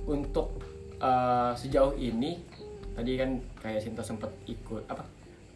[0.05, 0.49] untuk
[0.99, 2.43] uh, sejauh ini
[2.93, 5.05] tadi kan kayak Sinta sempat ikut apa?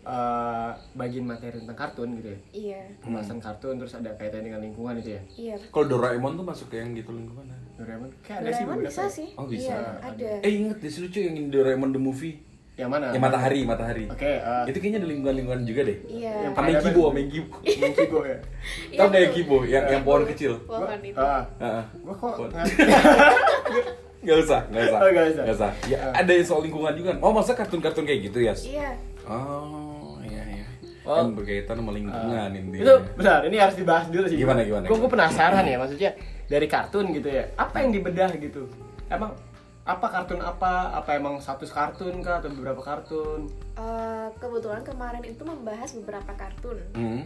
[0.03, 2.39] uh, bagian materi tentang kartun gitu ya.
[2.53, 5.23] iya Pembahasan kartun terus ada kaitannya dengan lingkungan itu ya.
[5.37, 7.51] iya Kalau Doraemon tuh masuk ke yang gitu lingkungan.
[7.75, 9.11] Doraemon kayak ada sih Doraemon beberapa bisa ya.
[9.11, 9.75] sih Oh, bisa.
[9.75, 12.39] iya ada Eh inget deh si lucu yang Doraemon the movie.
[12.77, 13.09] Yang mana?
[13.09, 14.05] Yang matahari, matahari.
[14.07, 15.97] Oke, uh, Itu kayaknya ada lingkungan-lingkungan juga deh.
[16.07, 18.21] iya Yang Kibo, sama Kibo.
[18.29, 18.37] Ya.
[18.87, 19.35] Iya, Tau gak yang tuh.
[19.35, 20.53] Kibo, yang, yang pohon kecil?
[20.63, 21.85] pohon itu Ah, Heeh.
[22.05, 22.35] gua kok
[24.27, 24.99] Gak usah, gak usah.
[24.99, 25.43] Oh, nggak usah.
[25.45, 25.71] Nggak usah.
[25.87, 27.11] Ya, ada yang soal lingkungan juga.
[27.19, 28.55] Oh, masa kartun-kartun kayak gitu ya?
[28.59, 28.91] iya
[29.25, 30.67] Oh, iya iya.
[31.03, 31.15] Oh.
[31.17, 32.83] Kan berkaitan sama lingkungan intinya.
[32.83, 36.11] itu benar ini harus dibahas dulu sih Gimana, gimana, gue penasaran ya maksudnya
[36.45, 38.67] dari kartun gitu ya apa yang dibedah gitu
[39.07, 39.31] emang
[39.83, 45.43] apa kartun apa apa emang satu kartun kah atau beberapa kartun Eh, kebetulan kemarin itu
[45.43, 47.23] membahas beberapa kartun Hmm.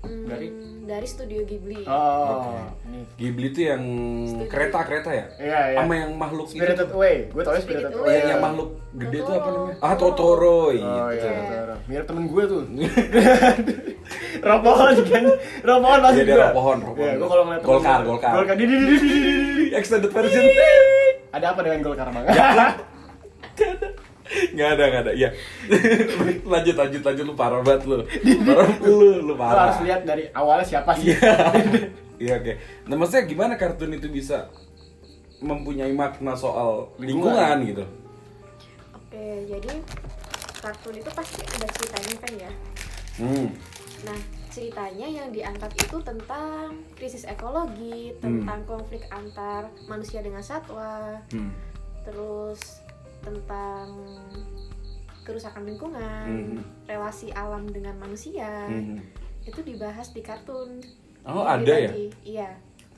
[0.00, 0.48] Hmm, Dari?
[0.82, 3.82] dari studio Ghibli oh ini Ghibli itu yang
[4.44, 5.26] kereta-kereta ya?
[5.36, 5.76] Iya, iya.
[5.76, 6.94] Sama yang makhluk Spirited itu.
[6.94, 8.36] Away gue tau Spirited Away yang, yang Iya.
[8.42, 9.76] makhluk gede tuh apa namanya?
[9.78, 10.40] Ah, Totoro.
[10.42, 10.82] oh gitu.
[10.82, 11.30] iya Iya.
[11.36, 11.74] Totoro.
[11.86, 12.60] mirip temen gue tuh
[14.42, 15.24] ropohon kan
[15.62, 17.04] ropohon masih Iya, dia ropohon, ropohon.
[17.04, 18.32] Iya, gue kalau ngeliat Golkar, gue- Golkar.
[18.34, 19.64] Golkar di di di di di di.
[19.70, 20.42] Extended version.
[21.30, 22.24] ada apa dengan Golkar bang
[24.30, 25.12] Gak ada, gak ada.
[25.12, 25.28] Ya.
[26.52, 27.96] lanjut, lanjut, lanjut lu parah banget lu.
[28.46, 29.68] Parah lu, lu parah.
[29.68, 31.34] harus lihat dari awalnya siapa sih Iya.
[32.16, 32.52] Iya, oke.
[32.84, 34.52] Nah, maksudnya gimana kartun itu bisa
[35.38, 37.32] mempunyai makna soal Lingkungan.
[37.32, 37.84] lingkungan gitu?
[38.92, 39.72] oke jadi
[40.60, 42.52] kartun itu pasti ada ceritanya kan ya
[43.16, 43.48] Hmm.
[44.02, 44.16] Nah,
[44.48, 48.40] ceritanya yang diangkat itu tentang krisis ekologi, Hmm.
[48.40, 51.52] tentang konflik antar manusia dengan satwa, Hmm.
[52.02, 52.80] terus
[53.20, 53.86] tentang
[55.22, 56.60] kerusakan lingkungan, Hmm.
[56.88, 58.66] relasi alam dengan manusia.
[58.66, 58.98] Hmm.
[59.44, 60.80] Itu dibahas di kartun.
[61.24, 61.92] Oh, ada ya?
[62.24, 62.50] Iya.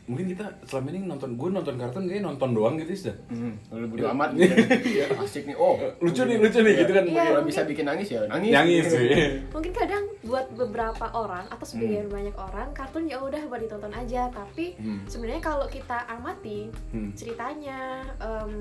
[0.02, 3.06] Mungkin kita selama ini nonton, gue nonton kartun kayaknya nonton doang gitu sih.
[3.06, 3.16] dah.
[3.30, 4.50] Hmm, lu bodo amat gitu.
[4.92, 5.06] ya.
[5.14, 5.54] Asik nih.
[5.54, 7.04] Oh, Lucu nih, lucu nih, gitu kan.
[7.06, 7.22] Iya.
[7.30, 8.50] Kalau bisa bikin nangis ya nangis.
[8.50, 9.08] Nangis sih.
[9.48, 14.26] Mungkin kadang buat beberapa orang atau sebagian banyak orang kartun ya udah buat ditonton aja,
[14.28, 15.06] tapi Hmm.
[15.06, 17.14] sebenarnya kalau kita amati Hmm.
[17.14, 18.52] ceritanya, em,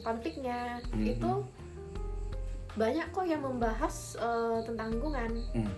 [0.00, 1.04] konfliknya Hmm.
[1.04, 1.32] itu
[2.74, 5.30] banyak kok yang membahas eh, tentang lingkungan.
[5.52, 5.70] Hmm.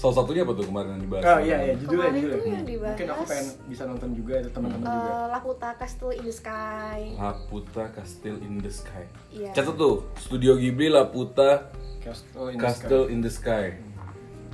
[0.00, 1.24] Salah satunya apa tuh kemarin yang dibahas?
[1.26, 2.40] Oh iya iya judulnya Kemarin judulnya.
[2.40, 2.92] tuh yang dibahas.
[2.96, 5.12] Mungkin aku pengen bisa nonton juga itu teman-teman Eh, juga.
[5.28, 7.00] Laputa Castle in the Sky.
[7.14, 9.04] Laputa Castle in the Sky.
[9.28, 9.50] Iya.
[9.52, 11.68] Catat tuh, Studio Ghibli Laputa
[12.00, 13.12] Castle in the Castle Sky.
[13.12, 13.66] in the Sky.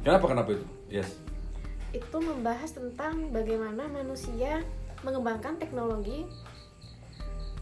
[0.02, 0.66] Kenapa kenapa itu?
[0.88, 1.14] Yes.
[1.92, 4.66] Itu membahas tentang bagaimana manusia
[5.00, 6.26] mengembangkan teknologi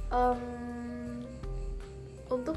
[0.09, 0.40] em,
[2.27, 2.57] untuk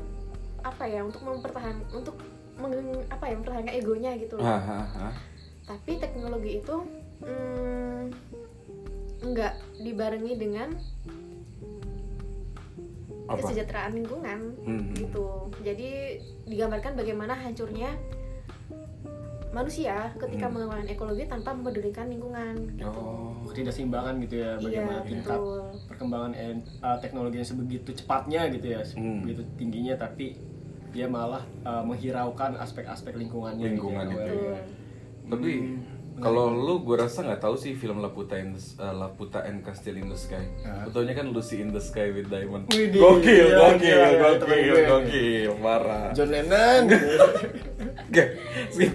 [0.62, 1.04] apa ya?
[1.04, 2.16] Untuk mempertahan untuk
[2.60, 3.34] meng- apa ya?
[3.36, 4.44] Mempertahankan egonya gitu loh.
[4.44, 5.14] Hah, hah, hah.
[5.66, 6.76] Tapi teknologi itu
[7.20, 8.02] mm,
[9.24, 10.70] nggak dibarengi dengan
[13.28, 13.44] Apa?
[13.44, 14.96] kesejahteraan lingkungan Hmm.
[14.96, 15.28] gitu.
[15.60, 15.90] Jadi
[16.46, 17.92] digambarkan bagaimana hancurnya
[19.50, 20.54] manusia ketika Hmm.
[20.54, 22.56] mengembangkan ekologi tanpa memedulikan lingkungan.
[22.74, 22.88] Gitu.
[22.88, 23.26] Oh.
[23.48, 25.62] ketidakseimbangan gitu ya bagaimana Iya, tingkat betul.
[25.88, 29.24] perkembangan en- uh, teknologi yang sebegitu cepatnya gitu ya Hmm.
[29.24, 30.36] sebegitu tingginya tapi
[30.92, 34.26] dia malah uh, menghiraukan aspek-aspek lingkungannya Lingkungan gitu ya.
[34.26, 34.38] itu.
[34.38, 34.56] Betul.
[35.28, 35.78] Tapi Hmm,
[36.18, 39.94] kalau lu gue rasa nggak tahu sih film Laputa in the, uh, Laputa and Castle
[39.94, 40.42] in the Sky.
[40.84, 42.66] Betulnya kan Lucy in the Sky with Diamond.
[42.68, 46.10] Widih, Gokil, iya, gokil, iya, iya, temen gokil, gokil, parah.
[46.12, 46.84] John Lennon
[48.08, 48.24] Oke.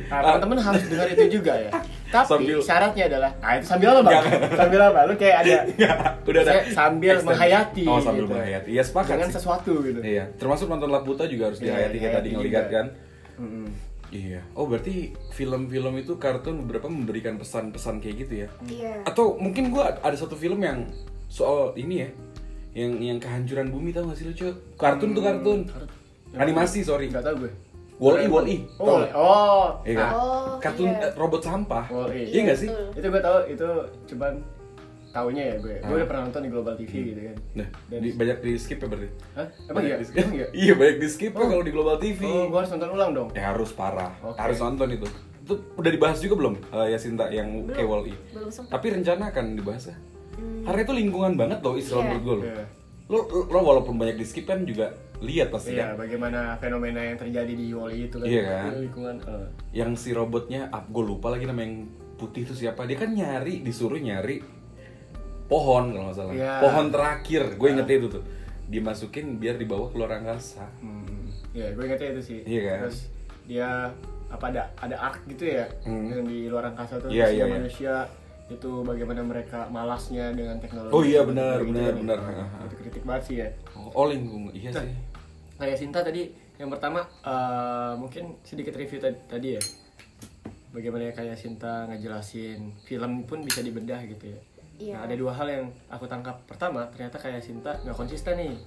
[0.05, 1.71] Nah, Ah, teman-teman harus dengar itu juga ya
[2.09, 5.57] tapi Sambil- syaratnya adalah nah itu sambil apa bang sambil apa lu kayak ada
[6.29, 6.53] udah ada.
[6.71, 7.25] Sambil Extend.
[7.27, 8.33] menghayati Oh, sambil gitu.
[8.33, 8.69] menghayati.
[8.69, 9.37] Iya, sepakat dengan sih.
[9.39, 12.87] sesuatu gitu Iya, termasuk nonton Laputa juga harus Iya, dihayati kayak tadi ngelihat kan.
[13.39, 13.67] Mm-mm.
[14.13, 14.45] Iya.
[14.53, 18.49] Oh, berarti film-film itu kartun beberapa memberikan pesan-pesan kayak gitu ya.
[18.69, 18.95] Iya.
[19.09, 20.85] Atau mungkin gua ada satu film yang
[21.33, 22.11] soal ini ya.
[22.73, 24.77] Yang yang kehancuran bumi tau gak sih lu, Cuk?
[24.77, 25.61] Kartun tuh kartun.
[26.37, 27.09] Animasi, sorry.
[27.13, 27.53] Nggak tahu gue.
[28.01, 28.57] Wall-E, Wall-E.
[28.81, 29.09] Oh, Tau Wall-E.
[29.15, 29.69] oh.
[29.85, 30.13] Iya kan?
[30.17, 31.09] Oh, Kartun iya.
[31.15, 31.85] robot sampah.
[31.93, 32.33] Wall-E.
[32.33, 32.69] Iya nggak sih?
[32.69, 32.89] betul.
[32.97, 33.69] Itu gue tahu itu
[34.13, 34.33] cuman
[35.13, 35.75] taunya ya gue.
[35.79, 35.99] Gue Ah.
[35.99, 37.37] udah pernah nonton di Global TV gitu kan.
[37.55, 39.09] Nah, Dan- di- banyak di skip ya berarti.
[39.33, 39.47] Hah?
[39.67, 39.97] Emang iya?
[40.01, 40.47] Emang iya?
[40.63, 41.49] Iya, banyak di skip ya Oh.
[41.49, 42.21] kalau di Global TV.
[42.23, 43.29] Oh, gue harus nonton ulang dong.
[43.33, 44.11] Ya harus parah.
[44.19, 44.37] Oke.
[44.37, 45.07] Harus nonton itu.
[45.39, 47.71] Itu udah dibahas juga belum eh, Yasinta yang Belum.
[47.71, 48.15] kayak Wall-E?
[48.33, 48.71] Belum sempat.
[48.73, 49.97] Tapi rencana akan dibahas ya.
[50.33, 50.63] Hmm.
[50.65, 52.09] Karena itu lingkungan banget loh istilah Iya.
[52.09, 52.47] menurut gue loh.
[52.47, 52.65] Iya.
[53.05, 54.89] Lo, lo, lo walaupun banyak di skip kan juga
[55.21, 56.01] lihat pasti Iya, kan.
[56.01, 58.25] bagaimana fenomena yang terjadi di Wall-E itu kan.
[58.25, 58.71] Iya kan?
[58.81, 59.15] Lingkungan.
[59.21, 59.47] eh.
[59.75, 62.87] Yang si robotnya, ah, gue lupa lagi nama yang putih itu siapa.
[62.87, 64.41] Dia kan nyari, disuruh nyari
[65.53, 66.33] pohon kalau nggak salah.
[66.33, 66.53] Iya.
[66.59, 68.25] Pohon terakhir, gue ingetnya itu tuh.
[68.67, 70.65] Dimasukin biar dibawa keluar angkasa.
[70.81, 71.29] Hmm.
[71.53, 72.41] Iya, gue ingetnya itu sih.
[72.43, 72.79] Iya kan?
[72.89, 72.99] Terus
[73.45, 73.69] dia
[74.33, 76.09] apa ada ada arc gitu ya Hmm.
[76.09, 77.53] yang di luar angkasa tuh isinya iya, iya.
[77.53, 77.95] manusia
[78.49, 80.93] itu bagaimana mereka malasnya dengan teknologi.
[80.93, 81.97] Oh iya, benar, Gitu benar, ya.
[82.01, 82.19] benar.
[82.65, 83.49] Itu kritik banget sih ya.
[83.77, 84.93] Oh, oh lingkungan, iya Nah, sih.
[85.57, 89.63] Kayak Sinta tadi yang pertama eh, mungkin sedikit review tadi, tadi ya.
[90.73, 94.41] Bagaimana kayak Sinta ngejelasin film pun bisa dibedah gitu ya.
[94.83, 94.93] Iya.
[94.93, 96.43] Nah, ada dua hal yang aku tangkap.
[96.45, 98.51] Pertama, ternyata kayak Sinta nggak konsisten nih.
[98.51, 98.59] Yang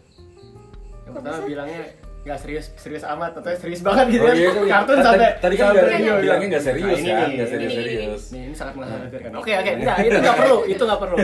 [1.06, 1.48] Kok pertama bisa?
[1.48, 1.84] bilangnya
[2.26, 4.36] nggak serius serius amat atau serius banget gitu Oh kan.
[4.36, 6.34] iya, kan, kartun sampai tadi kan bilangnya- iya, iya.
[6.42, 8.24] nggak serius Nah, ini kan, nggak ini, serius-serius.
[8.32, 9.32] Nih, ini sangat mengkhawatirkan.
[9.36, 11.18] Oke, oke, enggak, itu nggak perlu, itu nggak perlu.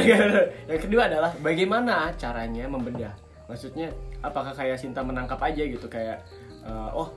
[0.66, 3.14] yang kedua adalah bagaimana caranya membedah.
[3.46, 6.24] Maksudnya apakah kayak Sinta menangkap aja gitu kayak
[6.62, 7.14] eh, oh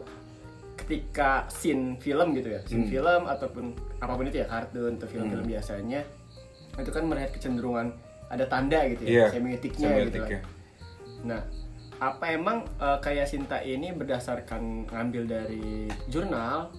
[0.76, 2.92] ketika scene film gitu ya, scene Hmm.
[2.92, 3.66] film ataupun
[3.98, 5.50] apa pun itu ya kartun atau film-film Hmm.
[5.50, 6.02] biasanya
[6.80, 7.96] itu kan melihat kecenderungan
[8.28, 10.20] ada tanda gitu ya, semiotiknya gitu.
[10.26, 10.42] kan.
[11.26, 11.42] Nah,
[12.02, 16.74] apa emang eh, kayak Sinta ini berdasarkan ngambil dari jurnal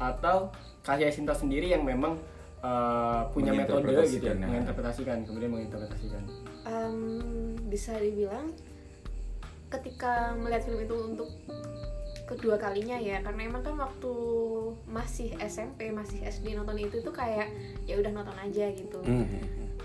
[0.00, 0.48] atau
[0.86, 2.16] kayak Sinta sendiri yang memang
[2.64, 4.46] eh, punya metode gitu ya, Menginterpretasikan, ya.
[4.48, 6.22] menginterpretasikan, kemudian menginterpretasikan.
[6.64, 6.96] Em,
[7.68, 8.48] bisa dibilang
[9.68, 11.28] ketika melihat film itu untuk
[12.24, 14.12] kedua kalinya ya karena emang kan waktu
[14.86, 17.52] masih SMP masih SD nonton itu tuh kayak
[17.84, 19.28] ya udah nonton aja gitu Hmm.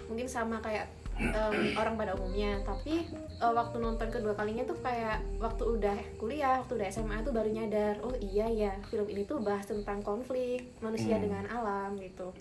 [0.07, 0.87] mungkin sama kayak
[1.19, 6.63] em, orang pada umumnya tapi eh, waktu nonton kedua kalinya tuh kayak waktu udah kuliah
[6.63, 10.71] waktu udah SMA tuh baru nyadar oh iya ya film ini tuh bahas tentang konflik
[10.79, 11.23] manusia Hmm.
[11.27, 12.31] dengan alam gitu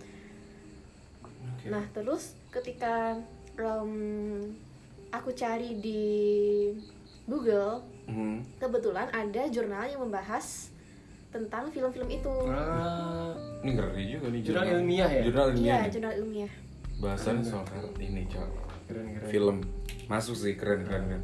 [1.49, 1.67] Oke.
[1.67, 3.19] Nah, terus ketika
[3.57, 3.93] em,
[5.11, 6.07] aku cari di
[7.25, 8.41] Google, Hmm.
[8.57, 10.73] kebetulan ada jurnal yang membahas
[11.29, 12.33] tentang film-film itu.
[12.49, 15.23] Ah, Ini ngeri juga nih Jurnal ilmiah ya?
[15.29, 15.77] Jurnal ilmiah.
[15.85, 16.53] Iya, jurnal ilmiah.
[16.99, 17.69] Bahasannya soal
[18.01, 18.49] ini, Cok.
[18.89, 19.29] keren keren.
[19.29, 19.57] Film.
[20.09, 21.23] Masuk sih keren keren kan.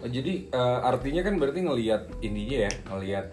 [0.00, 3.26] Oh, jadi eh, artinya kan berarti ngelihat ininya ya, ngelihat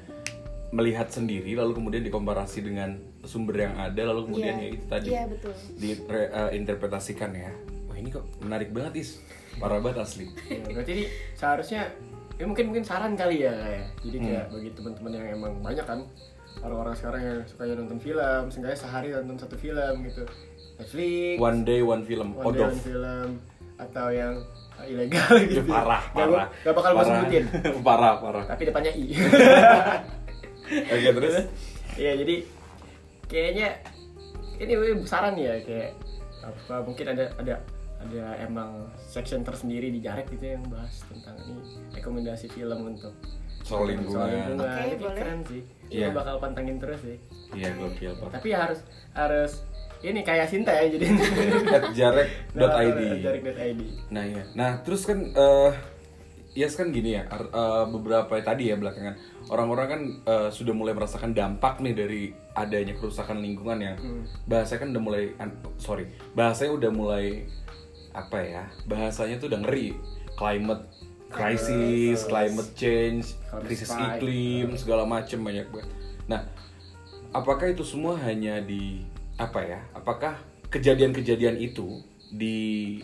[0.70, 5.08] melihat sendiri lalu kemudian dikomparasi dengan sumber yang ada lalu kemudian Iya, ya itu tadi
[5.10, 5.54] Iya, betul.
[5.80, 7.50] diinterpretasikan ya.
[7.90, 9.24] Wah, ini kok menarik banget, Is.
[9.58, 10.30] Parah banget asli.
[10.46, 11.90] Ya, berarti ini seharusnya
[12.40, 13.86] ya mungkin mungkin saran kali ya kayak.
[14.02, 14.26] Jadi Hmm.
[14.26, 16.00] kayak bagi teman-teman yang emang banyak kan
[16.60, 20.24] orang-orang sekarang yang suka nonton film, seenggaknya sehari nonton satu film gitu.
[20.80, 22.34] Netflix, One day one film.
[22.34, 22.72] One Day Odov.
[22.72, 23.30] One film
[23.76, 24.34] atau yang
[24.76, 25.64] uh, ilegal Ya, gitu.
[25.68, 26.48] parah, Gak, parah.
[26.64, 27.44] gak bakal gue sebutin.
[27.88, 28.44] parah, parah.
[28.48, 29.06] Tapi depannya i.
[30.96, 31.36] Oke, terus
[31.96, 32.36] Iya jadi
[33.28, 33.68] kayaknya
[34.60, 34.74] ini
[35.04, 35.92] saran ya kayak
[36.40, 37.60] apa mungkin ada ada
[38.00, 41.60] ada emang section tersendiri di Jarek gitu yang bahas tentang ini
[41.92, 43.12] rekomendasi film untuk
[43.62, 44.56] soal lingkungan.
[44.56, 45.16] Oke, Ini boleh.
[45.16, 45.62] keren sih.
[45.90, 46.08] Iya.
[46.10, 47.18] Gue bakal pantengin terus sih.
[47.52, 48.40] Iya, gokil, Pak.
[48.40, 48.80] Tapi ya harus
[49.12, 49.52] harus
[50.00, 51.06] ini kayak Sinta ya jadi
[51.76, 53.00] At jarek.id.
[53.26, 53.82] Jarek.id.
[54.10, 54.44] Nah iya.
[54.54, 55.72] Nah terus kan eh
[56.50, 59.16] Yes kan gini ya, eh, beberapa tadi ya belakangan
[59.48, 64.26] orang-orang kan eh, sudah mulai merasakan dampak nih dari adanya kerusakan lingkungan yang Hmm.
[64.44, 65.24] bahasanya kan udah mulai,
[65.78, 67.46] sorry, bahasanya udah mulai
[68.12, 69.94] apa ya, bahasanya tuh udah ngeri,
[70.34, 70.84] climate
[71.30, 75.90] crisis, climate change, krisis iklim, segala macem banyak banget.
[76.26, 76.42] Nah,
[77.32, 79.06] apakah itu semua hanya di
[79.38, 79.80] apa ya?
[79.94, 80.42] Apakah
[80.74, 83.00] kejadian-kejadian itu di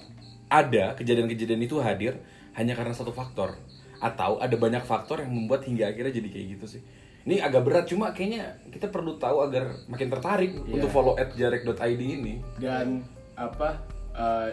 [0.50, 2.22] ada kejadian-kejadian itu hadir
[2.54, 3.58] hanya karena satu faktor
[3.98, 6.82] atau ada banyak faktor yang membuat hingga akhirnya jadi kayak gitu sih.
[7.26, 10.78] Ini agak berat cuma kayaknya kita perlu tahu agar makin tertarik Iya.
[10.78, 12.38] untuk follow at jarek.id ini.
[12.62, 13.02] Dan
[13.34, 13.82] apa
[14.14, 14.50] eh,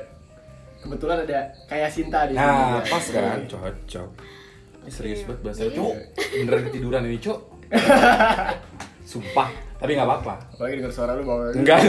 [0.83, 2.43] kebetulan ada kayak Sinta di sini.
[2.43, 2.91] Nah, ya.
[2.91, 3.39] pas kan?
[3.47, 4.11] Cocok.
[4.83, 5.95] Ini serius banget bahasa Jadi- Cok,
[6.35, 7.39] beneran ketiduran ini, Cok.
[9.05, 10.35] Sumpah, tapi nggak apa-apa.
[10.53, 11.85] Apalagi denger suara lu bawa Enggak.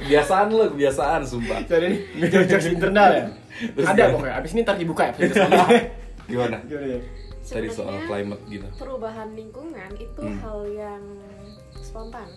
[0.00, 1.60] Kebiasaan lo, kebiasaan, sumpah.
[1.62, 3.24] Jadi ini jokes internal ya.
[3.68, 4.34] Terus Ada pokoknya.
[4.34, 5.12] Abis ini ntar dibuka ya.
[6.30, 6.58] Gimana?
[6.64, 7.00] Gimana ya?
[7.42, 8.66] Tadi soal Sebenarnya climate gitu.
[8.78, 10.38] perubahan lingkungan itu Hmm.
[10.40, 11.02] hal yang
[11.76, 12.28] spontan.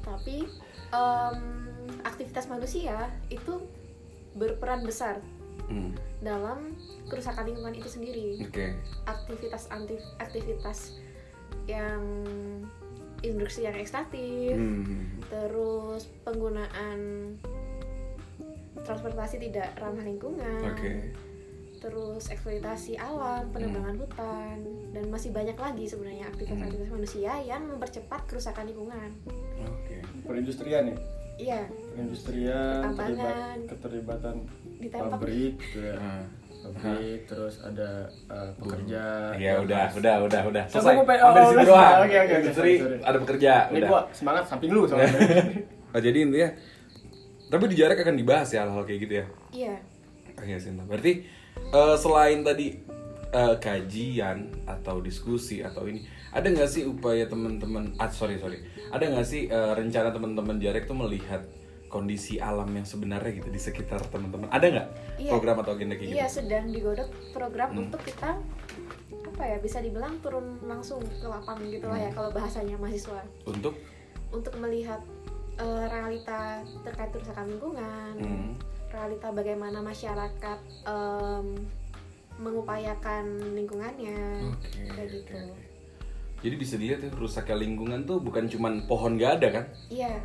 [0.00, 0.46] Tapi
[0.88, 1.36] em,
[2.00, 3.54] aktivitas manusia itu
[4.34, 5.20] berperan besar
[5.72, 6.74] Hmm, dalam
[7.08, 8.44] kerusakan lingkungan itu sendiri.
[8.44, 8.76] Oke.
[9.08, 11.00] aktivitas anti aktivitas
[11.64, 12.02] yang
[13.22, 16.98] industri yang ekstraktif Hmm, terus penggunaan
[18.82, 21.14] transportasi tidak ramah lingkungan Oke.
[21.78, 24.58] terus eksploitasi alam penebangan hutan
[24.90, 29.10] dan masih banyak lagi sebenarnya aktivitas-aktivitas manusia yang mempercepat kerusakan lingkungan.
[29.62, 30.02] Oke.
[30.26, 30.96] perindustrian ya
[31.36, 31.60] iya
[31.92, 34.34] perindustrian terlibat keterlibatan
[34.78, 36.24] ditembak pabrik gitu ya Ah.
[36.62, 39.02] pabrik terus ada uh, pekerja
[39.34, 40.64] Ya udah, udah, udah, udah.
[40.70, 40.94] Selesai.
[40.94, 41.66] Sampai di oh, situ udah.
[41.66, 41.98] doang.
[42.06, 42.34] Oke, oke.
[42.38, 43.52] Industri ada pekerja.
[43.66, 43.88] ini udah.
[43.90, 45.10] gua semangat samping lu soalnya
[45.94, 46.48] Oh, jadi intinya
[47.50, 49.26] tapi di jarak akan dibahas ya hal-hal kayak gitu ya.
[49.50, 49.74] iya
[50.32, 50.86] Oke, Sinta.
[50.86, 51.12] Berarti
[51.52, 52.66] eh, selain tadi
[53.32, 57.96] eh, kajian atau diskusi atau ini, ada nggak sih upaya teman-teman?
[57.96, 58.60] Ah, sorry sorry.
[58.88, 61.40] Ada nggak sih eh, rencana teman-teman jarak tuh melihat
[61.88, 64.48] kondisi alam yang sebenarnya gitu di sekitar teman-teman?
[64.48, 65.30] Ada nggak Iya.
[65.30, 66.40] program atau agenda kayak iya gitu?
[66.40, 67.82] sedang digodok program Hmm.
[67.82, 68.36] untuk kita
[69.22, 72.16] apa ya bisa dibilang turun langsung ke lapangan gitu lah ya Hmm.
[72.18, 73.76] kalau bahasanya mahasiswa Untuk
[74.28, 75.00] untuk melihat
[75.54, 78.50] eh, realita terkait kerusakan lingkungan hmm,
[78.88, 81.46] realita bagaimana masyarakat em,
[82.42, 83.24] mengupayakan
[83.54, 84.18] lingkungannya
[84.50, 85.62] Oke, kayak gitu oke.
[86.42, 89.64] Jadi bisa dilihat ya rusaknya lingkungan tuh bukan cuman pohon gak ada kan?
[89.88, 90.18] iya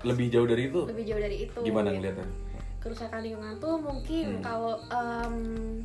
[0.00, 0.80] Lebih jauh dari itu.
[0.82, 1.96] lebih jauh dari itu Gimana gitu.
[2.00, 2.28] ngeliatnya?
[2.80, 4.42] kerusakan lingkungan tuh mungkin Hmm.
[4.42, 5.34] kalau em,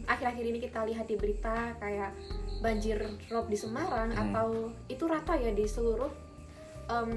[0.06, 2.16] akhir-akhir ini kita lihat di berita kayak
[2.62, 2.96] banjir
[3.28, 4.24] rob di Semarang Hmm.
[4.26, 4.48] atau
[4.88, 6.08] itu rata ya di seluruh
[6.88, 7.12] em,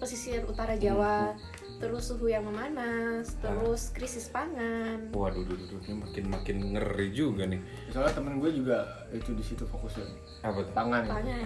[0.00, 1.36] pesisir utara Jawa
[1.84, 3.52] terus suhu yang memanas Ah.
[3.52, 7.60] terus krisis pangan Waduh, duh, duh, duh, ini makin makin ngeri juga nih.
[7.88, 8.78] soalnya temen gue juga
[9.10, 10.06] itu di situ fokusnya
[10.42, 10.72] Apa tuh?
[10.72, 11.44] pangan pangan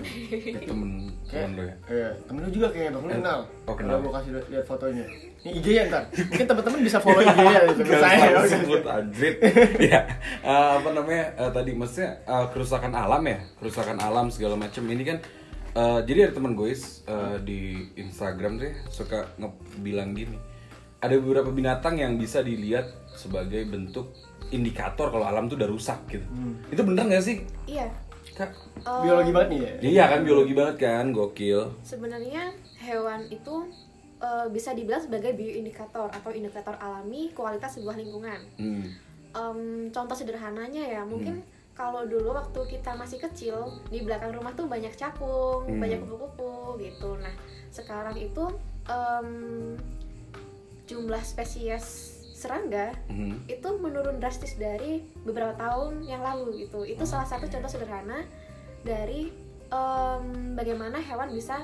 [0.59, 0.91] Temen
[1.29, 1.75] temen lo ya?
[1.89, 3.39] Iya, temen lu juga kayaknya bang, lu Eh, kenal.
[3.65, 3.91] oh, kenal.
[3.93, 5.05] Kalau gue kasih lihat- lihat fotonya.
[5.39, 6.03] Ini IG ya ntar.
[6.11, 7.81] Mungkin teman-teman bisa follow IG ya gitu.
[7.85, 8.41] Gak Saya ya.
[8.45, 9.37] sebut anjrit
[9.81, 10.01] ya
[10.41, 15.03] eh, apa namanya eh, tadi maksudnya eh, kerusakan alam ya kerusakan alam segala macam ini
[15.05, 15.19] kan
[15.79, 17.61] eh, jadi ada teman gue eh, di
[17.95, 20.39] Instagram tuh ya, suka ngebilang gini.
[20.99, 24.11] Ada beberapa binatang yang bisa dilihat sebagai bentuk
[24.51, 26.27] indikator kalau alam tuh udah rusak gitu.
[26.75, 27.47] Itu bener nggak sih?
[27.71, 27.87] Iya.
[28.35, 28.51] Kak?
[28.87, 29.73] Em, Biologi banget nih ya.
[29.83, 31.75] iya kan biologi banget kan gokil.
[31.83, 33.67] Sebenarnya hewan itu
[34.19, 38.39] eh, bisa dibilang sebagai bioindikator atau indikator alami kualitas sebuah lingkungan.
[38.59, 38.85] Hmm.
[39.29, 39.61] Em,
[39.91, 41.58] contoh sederhananya ya mungkin Hmm.
[41.79, 45.79] Kalau dulu waktu kita masih kecil di belakang rumah tuh banyak cakung Hmm.
[45.79, 47.31] banyak kupu-kupu gitu nah
[47.71, 48.51] sekarang itu
[48.85, 49.79] em,
[50.85, 51.87] jumlah spesies
[52.35, 53.39] serangga Hmm.
[53.47, 57.55] itu menurun drastis dari beberapa tahun yang lalu gitu itu salah satu Oke.
[57.55, 58.27] contoh sederhana
[58.83, 59.31] dari
[59.69, 61.63] em, bagaimana hewan bisa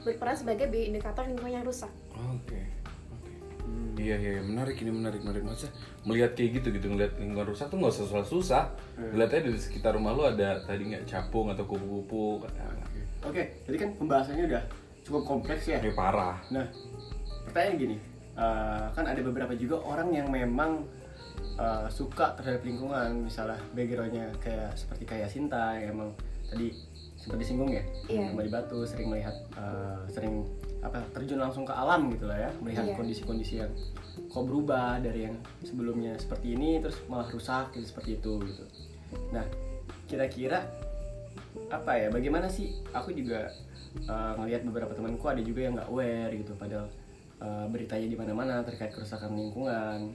[0.00, 2.58] berperan sebagai bioindikator lingkungan yang rusak Oke, oke.
[3.98, 5.42] Iya iya iya, menarik ini menarik menarik.
[5.42, 5.66] Masa
[6.06, 6.86] melihat kayak gitu gitu.
[6.88, 8.62] Ngeliat lingkungan rusak tuh nggak usah susah susah.
[8.94, 12.46] Ngeliatnya di sekitar rumah lu ada tadi nggak capung atau kupu-kupu,
[13.26, 14.62] Oke, jadi kan pembahasannya udah
[15.02, 15.82] cukup kompleks ya.
[15.82, 16.38] kayak parah.
[16.54, 16.62] Nah,
[17.50, 17.96] pertanyaan gini,
[18.38, 20.86] eh, kan ada beberapa juga orang yang memang
[21.58, 26.10] eh, suka terhadap lingkungan, misalnya backgroundnya kayak seperti kayak Sinta yang emang
[26.46, 26.70] tadi
[27.18, 28.30] sempat disinggung ya, Iya.
[28.30, 30.46] yang di Batu sering melihat, eh, sering
[30.78, 32.94] apa terjun langsung ke alam gitu lah ya, melihat Iya.
[32.94, 33.72] kondisi-kondisi yang
[34.30, 38.64] kok berubah dari yang sebelumnya seperti ini terus malah rusak gitu seperti itu gitu.
[39.34, 39.46] Nah,
[40.06, 40.66] kira-kira
[41.68, 43.50] apa ya bagaimana sih aku juga
[44.06, 46.86] uh, ngelihat beberapa temanku ada juga yang nggak aware gitu padahal
[47.42, 50.12] uh, beritanya di mana-mana terkait kerusakan lingkungan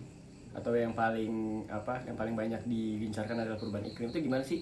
[0.54, 4.62] atau yang paling apa yang paling banyak digencarkan adalah perubahan iklim itu gimana sih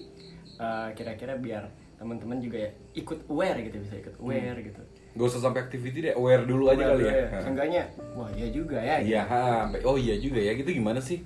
[0.52, 1.64] Uh, kira-kira biar
[2.02, 6.14] teman-teman juga ya ikut aware gitu bisa ikut aware gitu Gak usah sampai activity deh,
[6.14, 7.26] aware dulu aja Aware kali dulu ya.
[7.38, 11.22] seenggaknya wah iya juga ya Iya, ha, sampai oh iya juga ya, gitu gimana sih?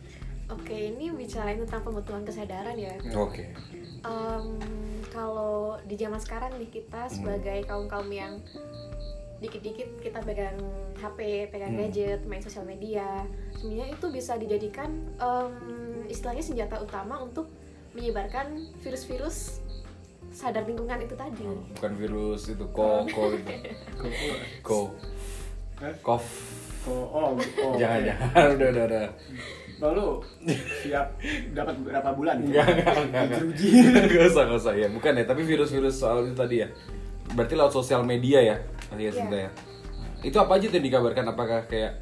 [0.46, 3.50] oke ini bicarain tentang pembentukan kesadaran ya Oke.
[3.98, 4.46] Em,
[5.08, 8.38] kalau di zaman sekarang nih kita sebagai kaum kaum yang
[9.36, 10.56] dikit-dikit kita pegang
[10.96, 11.80] HP, pegang Hmm.
[11.84, 15.52] gadget, main sosial media, sebenarnya itu bisa dijadikan em,
[16.06, 17.50] istilahnya senjata utama untuk
[17.92, 19.60] menyebarkan virus-virus
[20.36, 21.42] sadar lingkungan itu tadi.
[21.42, 23.52] Oh, bukan virus itu ko ko itu.
[24.04, 24.12] Kok-
[24.60, 24.78] Ko.
[26.04, 26.24] Kof.
[26.84, 29.06] kok- oh, oh Jangan jangan udah udah udah.
[29.76, 30.08] Bang lu
[30.80, 31.04] siap
[31.52, 32.56] dapat berapa bulan gitu?
[32.56, 33.40] Enggak, enggak, enggak.
[34.08, 34.88] Enggak usah, enggak usah ya.
[34.88, 36.68] Bukan ya, tapi virus-virus soal itu tadi ya.
[37.36, 38.56] Berarti lewat sosial media ya,
[38.88, 39.12] tadi ya.
[39.12, 39.50] Sinta ya.
[40.24, 41.28] Itu apa aja tuh yang dikabarkan?
[41.28, 41.92] Apakah kayak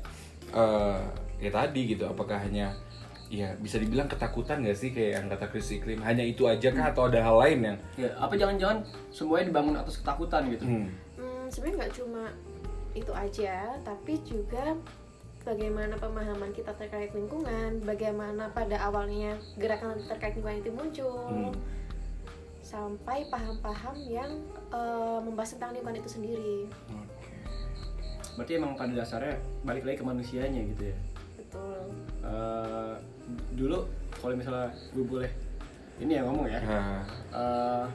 [0.55, 0.99] eh
[1.43, 2.07] ya tadi gitu?
[2.07, 2.71] Apakah hanya
[3.35, 5.99] ya bisa dibilang ketakutan gak sih kayak yang kata krisis iklim?
[6.01, 8.79] Hanya itu aja kah atau ada hal lain yang Ya, apa jangan-jangan
[9.11, 10.63] semuanya dibangun atas ketakutan gitu?
[10.63, 12.25] hmm, Hmm, sebenarnya nggak cuma
[12.93, 14.79] itu aja, tapi juga
[15.43, 21.55] bagaimana pemahaman kita terkait lingkungan, bagaimana pada awalnya gerakan terkait lingkungan itu muncul, Hmm.
[22.61, 24.31] sampai paham-paham yang
[24.71, 26.57] eh, membahas tentang lingkungan itu sendiri.
[26.89, 27.31] Oke.
[28.35, 30.97] berarti emang pada dasarnya balik lagi ke manusianya gitu ya
[31.37, 31.79] Betul.
[32.21, 32.95] Eh,
[33.53, 33.79] dulu
[34.15, 35.31] kalau misalnya gue boleh
[35.97, 37.87] ini ya ngomong ya Nah, Eh,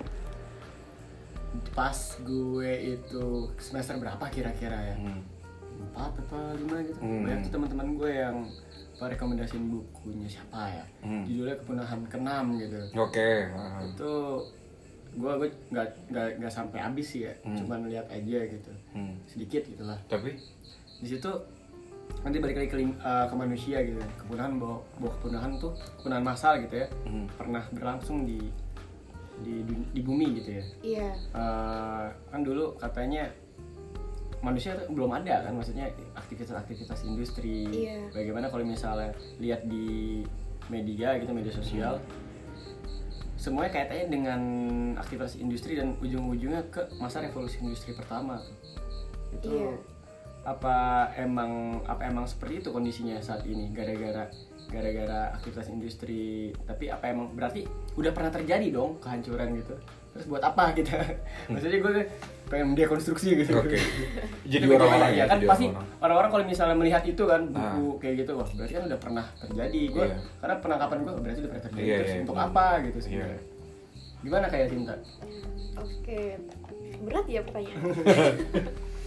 [1.73, 3.25] pas gue itu
[3.57, 5.21] semester berapa kira-kira ya hmm.
[5.81, 7.23] empat apa lima gitu Hmm.
[7.23, 8.37] banyak tuh teman-teman gue yang
[8.99, 11.23] rekomendasiin bukunya siapa ya Hmm.
[11.23, 13.47] judulnya kepunahan keenam gitu Oke.
[13.49, 13.79] ah.
[13.81, 14.11] itu
[15.09, 17.57] gue gue nggak nggak nggak sampai habis sih ya Hmm.
[17.57, 19.15] cuman lihat aja gitu Hmm.
[19.25, 20.37] sedikit gitu lah Tapi
[20.99, 21.31] di situ
[22.19, 24.09] nanti balik lagi ke, eh, ke manusia gitu ya.
[24.19, 27.25] kepunahan bawa, bawa kepunahan tuh kepunahan massal gitu ya hmm.
[27.39, 28.39] pernah berlangsung di
[29.39, 31.09] di di, di bumi gitu ya Iya.
[31.31, 33.31] Eh, kan dulu katanya
[34.39, 38.11] manusia tuh belum ada kan maksudnya aktivitas-aktivitas industri Iya.
[38.11, 40.23] bagaimana kalau misalnya lihat di
[40.67, 41.99] media gitu media sosial
[43.39, 44.41] semuanya kaitannya dengan
[44.99, 48.43] aktivitas industri dan ujung-ujungnya ke masa revolusi industri pertama
[49.31, 49.71] itu Iya.
[50.41, 50.75] Apa
[51.15, 51.51] emang
[51.83, 54.31] apa emang seperti itu kondisinya saat ini gara-gara
[54.65, 56.27] gara-gara aktivitas industri
[56.63, 57.65] tapi apa emang berarti
[57.95, 59.75] udah pernah terjadi dong kehancuran gitu
[60.09, 60.95] terus buat apa kita
[61.51, 61.93] maksudnya gue
[62.47, 63.77] pengen dekonstruksi gitu Oke.
[64.49, 65.25] Jadi orang-orang ya ya.
[65.27, 65.65] kan jadi pasti
[66.01, 66.29] orang-orang.
[66.31, 67.93] kalau misalnya melihat itu kan buku Ah.
[67.99, 70.17] kayak gitu wah berarti kan udah pernah terjadi gue Iya.
[70.41, 72.47] karena penangkapan gue berarti udah pernah terjadi Iya, terus iya, untuk benar.
[72.47, 73.03] apa gitu Iya.
[73.03, 73.39] sebenarnya
[74.19, 74.95] gimana kayak Cinta
[75.79, 76.21] Oke,
[76.99, 77.79] berat ya pertanyaan.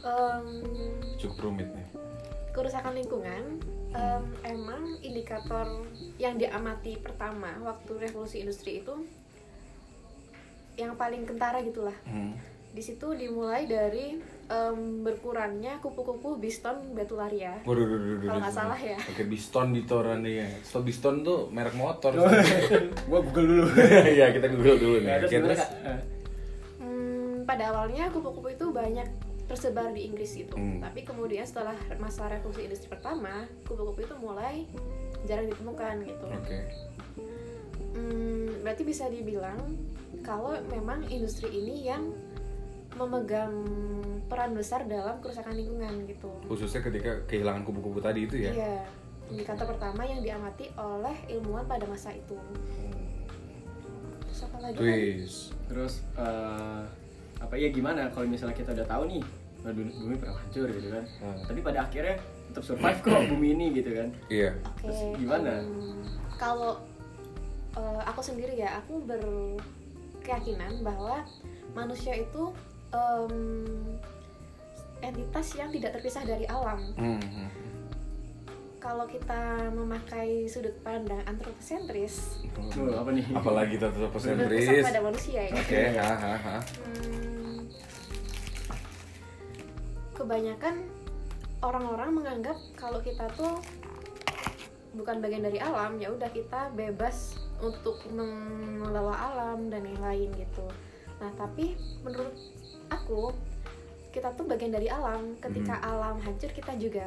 [0.00, 0.46] Em,
[1.16, 1.86] Cukup rumit nih.
[2.50, 5.86] kerusakan lingkungan em, emang indikator
[6.16, 8.94] yang diamati pertama waktu revolusi industri itu
[10.74, 11.94] yang paling kentara gitulah.
[12.04, 12.34] Hmm.
[12.68, 17.58] Di situ dimulai dari em, berkurangnya kupu-kupu biston betularia.
[17.62, 18.98] Waduh, waduh, waduh, Kalau nggak salah ya.
[19.02, 20.48] Oke, Biston di toran nih ya.
[20.62, 22.14] So Biston tuh merek motor.
[23.10, 23.64] gue google dulu
[24.18, 25.10] Iya, kita Google dulu nih.
[25.10, 25.62] ya, terus terus.
[26.78, 29.08] Hmm, pada awalnya kupu-kupu itu banyak
[29.48, 30.54] tersebar di Inggris itu.
[30.54, 30.84] Hmm.
[30.84, 34.68] Tapi kemudian setelah masa revolusi industri pertama, kupu-kupu itu mulai
[35.24, 36.24] jarang ditemukan gitu.
[36.28, 36.60] Oke.
[37.96, 39.58] Hmm, berarti bisa dibilang
[40.20, 42.12] kalau memang industri ini yang
[43.00, 43.64] memegang
[44.28, 46.28] peran besar dalam kerusakan lingkungan gitu.
[46.44, 48.52] Khususnya ketika kehilangan kupu-kupu tadi itu ya.
[48.52, 48.78] Iya,
[49.32, 52.36] indikator pertama yang diamati oleh ilmuwan pada masa itu.
[54.28, 54.76] Terus apa lagi?
[54.76, 54.84] kan?
[54.84, 55.56] Twist.
[55.68, 56.82] terus eh,
[57.38, 59.22] apa ya gimana kalau misalnya kita udah tahu nih
[59.70, 61.40] bumi, bumi pernah hancur gitu kan Hmm.
[61.44, 62.16] tapi pada akhirnya
[62.46, 64.50] tetap survive kok bumi ini gitu kan Iya.
[64.56, 64.80] Oke.
[64.82, 65.52] Terus gimana?
[65.58, 66.00] em,
[66.34, 66.72] kalau
[67.72, 71.22] eh, aku sendiri ya, aku berkeyakinan bahwa
[71.72, 72.50] manusia itu
[72.90, 73.34] em,
[75.00, 76.80] entitas yang tidak terpisah dari alam.
[76.94, 77.48] Hmm, hmm.
[78.78, 79.40] Kalau kita
[79.70, 82.40] memakai sudut pandang antroposentris,
[82.72, 84.82] Tuh, apa nih Apalagi tetap berpesan sentris.
[84.82, 85.52] pada manusia ya.
[85.52, 86.56] Oke, ha ha ha.
[86.58, 87.27] Hmm,
[90.18, 90.82] kebanyakan
[91.62, 93.54] orang-orang menganggap kalau kita tuh
[94.92, 100.66] bukan bagian dari alam ya udah kita bebas untuk mengelola alam dan yang lain gitu.
[101.22, 102.34] Nah tapi menurut
[102.90, 103.30] aku
[104.10, 105.38] kita tuh bagian dari alam.
[105.38, 107.06] Ketika alam hancur kita juga.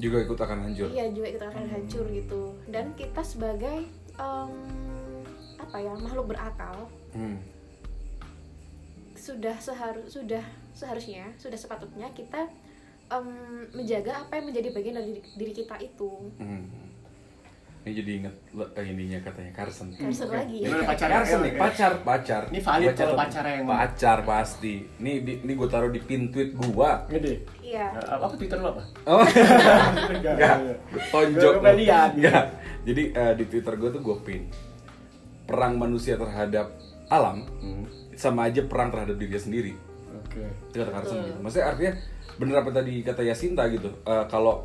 [0.00, 0.88] Juga ikut akan hancur.
[0.92, 2.56] iya juga kita akan hancur gitu.
[2.68, 3.84] Dan kita sebagai
[4.16, 4.52] em,
[5.60, 7.42] apa ya makhluk berakal Hmm.
[9.18, 10.46] sudah seharus sudah
[10.80, 12.48] seharusnya sudah sepatutnya kita
[13.06, 13.28] em,
[13.70, 16.88] menjaga apa yang menjadi bagian dari diri, diri kita itu Hmm.
[17.80, 18.34] Ini jadi inget
[18.76, 19.88] eh, ininya katanya Carson.
[19.90, 20.36] Carson Oke.
[20.36, 21.16] lagi Gimana pacarnya?
[21.16, 22.42] Carson nih, pacar, pacar.
[22.46, 24.74] Ini valid Gua kalau pacarnya yang- pacar pasti.
[25.00, 27.08] Ini di, ini gue taruh di pin tweet gua.
[27.08, 27.40] Gede.
[27.58, 28.84] iya Eh, apa Twitter lo apa?
[29.06, 29.24] Oh,
[30.12, 30.36] Enggak.
[31.08, 31.52] Tonjok.
[31.58, 32.10] Nggak lihat.
[32.14, 32.44] Enggak.
[32.84, 34.42] Jadi eh, di Twitter gue tuh gue pin
[35.42, 36.76] perang manusia terhadap
[37.08, 37.88] alam Hmm.
[38.12, 39.72] sama aja perang terhadap diri sendiri.
[40.30, 40.46] Oke.
[40.70, 41.38] Itu kata gitu.
[41.42, 41.92] Maksudnya artinya
[42.38, 43.90] bener apa tadi kata Yasinta gitu.
[44.06, 44.62] Eh, kalau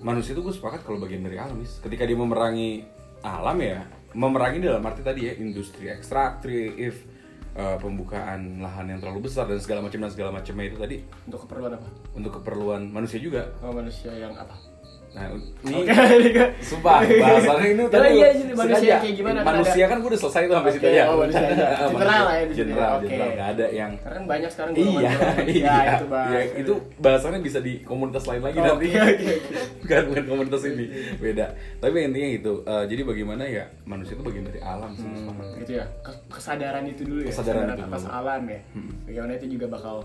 [0.00, 1.78] manusia itu gue sepakat kalau bagian dari alam Is.
[1.84, 2.82] Ketika dia memerangi
[3.22, 3.84] alam ya,
[4.16, 7.04] memerangi dalam arti tadi ya industri ekstraktif,
[7.54, 10.96] eh, pembukaan lahan yang terlalu besar dan segala macam dan segala macamnya itu tadi
[11.28, 11.88] Untuk keperluan apa?
[12.16, 13.52] untuk keperluan manusia juga.
[13.60, 14.71] Oh, manusia yang apa?
[15.12, 15.92] Nah, ini Oke.
[16.64, 20.42] Sumpah, bahasannya ini tadi iya, jadi manusia kayak gimana, kan Manusia kan gue udah selesai
[20.42, 21.04] tuh sampai situ ya.
[21.04, 21.44] oh, manusia.
[21.84, 22.60] General lah ya di sini.
[22.64, 23.04] General, Oke.
[23.06, 23.30] general.
[23.32, 25.10] Gak ada yang Karena kan banyak sekarang Iya,
[25.52, 26.30] iya, Ya, itu bahas.
[26.30, 28.86] iya, itu bahasannya bisa di komunitas lain lagi Oh, nanti.
[28.88, 29.32] oke,
[29.80, 30.84] bukan bukan komunitas ini,
[31.14, 31.46] beda.
[31.76, 35.46] Tapi intinya itu, eh, jadi bagaimana ya manusia itu bagian dari alam sih, sepakat.
[35.60, 38.12] gitu ya Kes- kesadaran itu dulu ya Kesadaran itu atas dulu.
[38.14, 38.90] alam ya Hmm.
[39.04, 39.96] bagaimana itu juga bakal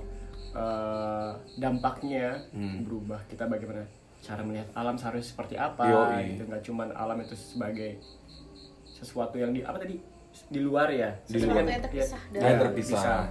[0.49, 2.82] eh, dampaknya Hmm.
[2.82, 3.86] berubah kita bagaimana
[4.28, 6.23] cara melihat alam seharusnya seperti apa Yoi.
[6.30, 7.95] gitu nggak cuman alam itu sebagai
[8.86, 9.95] sesuatu yang di apa tadi
[10.45, 11.65] di luar ya Di Sesuatu luar.
[11.65, 13.21] yang terpisah ya, dari- Yang ya, terpisah.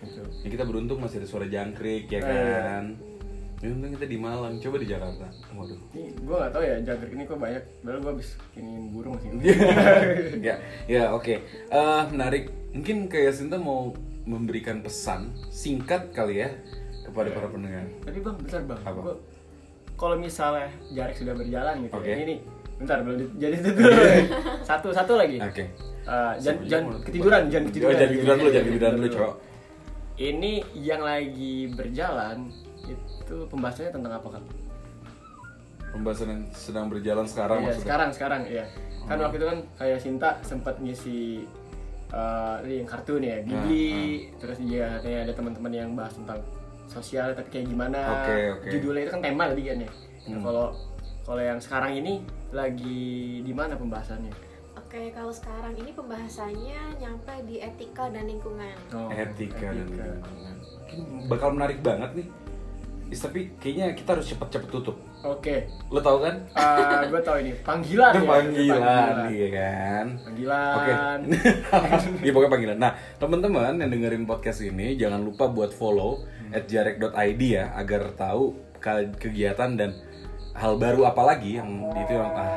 [0.00, 0.22] Gitu.
[0.38, 2.22] Ya, kita beruntung masih ada suara jangkrik ya Eh.
[2.22, 2.84] kan.
[3.56, 5.24] Ya, untung kita di Malang, coba di Jakarta.
[5.50, 5.80] Waduh.
[5.92, 9.30] ini gue gak tau ya jangkrik ini kok banyak padahal gue habis ini burung sih
[10.46, 10.54] ya,
[10.86, 11.34] ya oke.
[11.66, 12.52] Eh, menarik.
[12.72, 13.92] Mungkin kayak Sinta mau
[14.24, 16.48] memberikan pesan singkat kali ya
[17.04, 17.84] kepada para pendengar.
[18.00, 18.96] tapi bang bentar bang Apa?
[18.96, 19.20] Gua-
[19.94, 22.06] kalau misalnya jarak sudah berjalan gitu Oke.
[22.06, 22.38] ya, ini nih
[22.74, 23.92] bentar belum di- jadi itu dulu
[24.68, 25.64] satu satu lagi Oke.
[26.04, 27.02] Eh, jangan Sebelum jangan mulai.
[27.02, 29.34] ketiduran jangan Oh, ketiduran jangan ketiduran dulu, jangan ketiduran dulu, cowok.
[30.16, 32.36] ini yang lagi berjalan
[32.84, 34.42] itu pembahasannya tentang apa kan
[35.88, 37.84] Pembahasan yang sedang berjalan sekarang Iya, maksudnya.
[37.84, 38.64] sekarang sekarang ya
[39.04, 39.22] kan Oh.
[39.22, 41.46] waktu itu kan kayak Sinta sempat ngisi
[42.10, 43.88] eh, ini yang kartun ya Ghibli
[44.28, 46.38] Nah, terus dia katanya ada teman-teman yang bahas tentang
[46.86, 48.68] sosial tapi kayak gimana Oke, oke.
[48.70, 49.90] judulnya itu kan tema tadi kan ya
[50.24, 50.40] Nah, Hmm.
[50.42, 50.66] kalau
[51.22, 52.14] kalau yang sekarang ini
[52.50, 53.04] lagi
[53.40, 54.32] di mana pembahasannya
[54.74, 58.78] Oke, kalau sekarang ini pembahasannya nyampe di etika dan lingkungan.
[58.90, 60.06] Oh, etika, dan etika.
[60.06, 60.54] lingkungan.
[60.54, 62.26] Mungkin bakal menarik banget nih.
[63.06, 64.96] Is, tapi kayaknya kita harus cepet-cepet tutup.
[65.20, 66.46] oke Lo tau kan?
[67.04, 70.06] gue tau ini panggilan ya panggilan, iya kan?
[70.20, 70.92] panggilan Oke.
[72.24, 72.78] Iya pokoknya panggilan.
[72.78, 76.22] Nah, teman-teman yang dengerin podcast ini jangan lupa buat follow
[76.54, 79.90] at jarek.id ya agar tahu ke- kegiatan dan
[80.54, 82.54] hal baru apa lagi yang itu yang ah.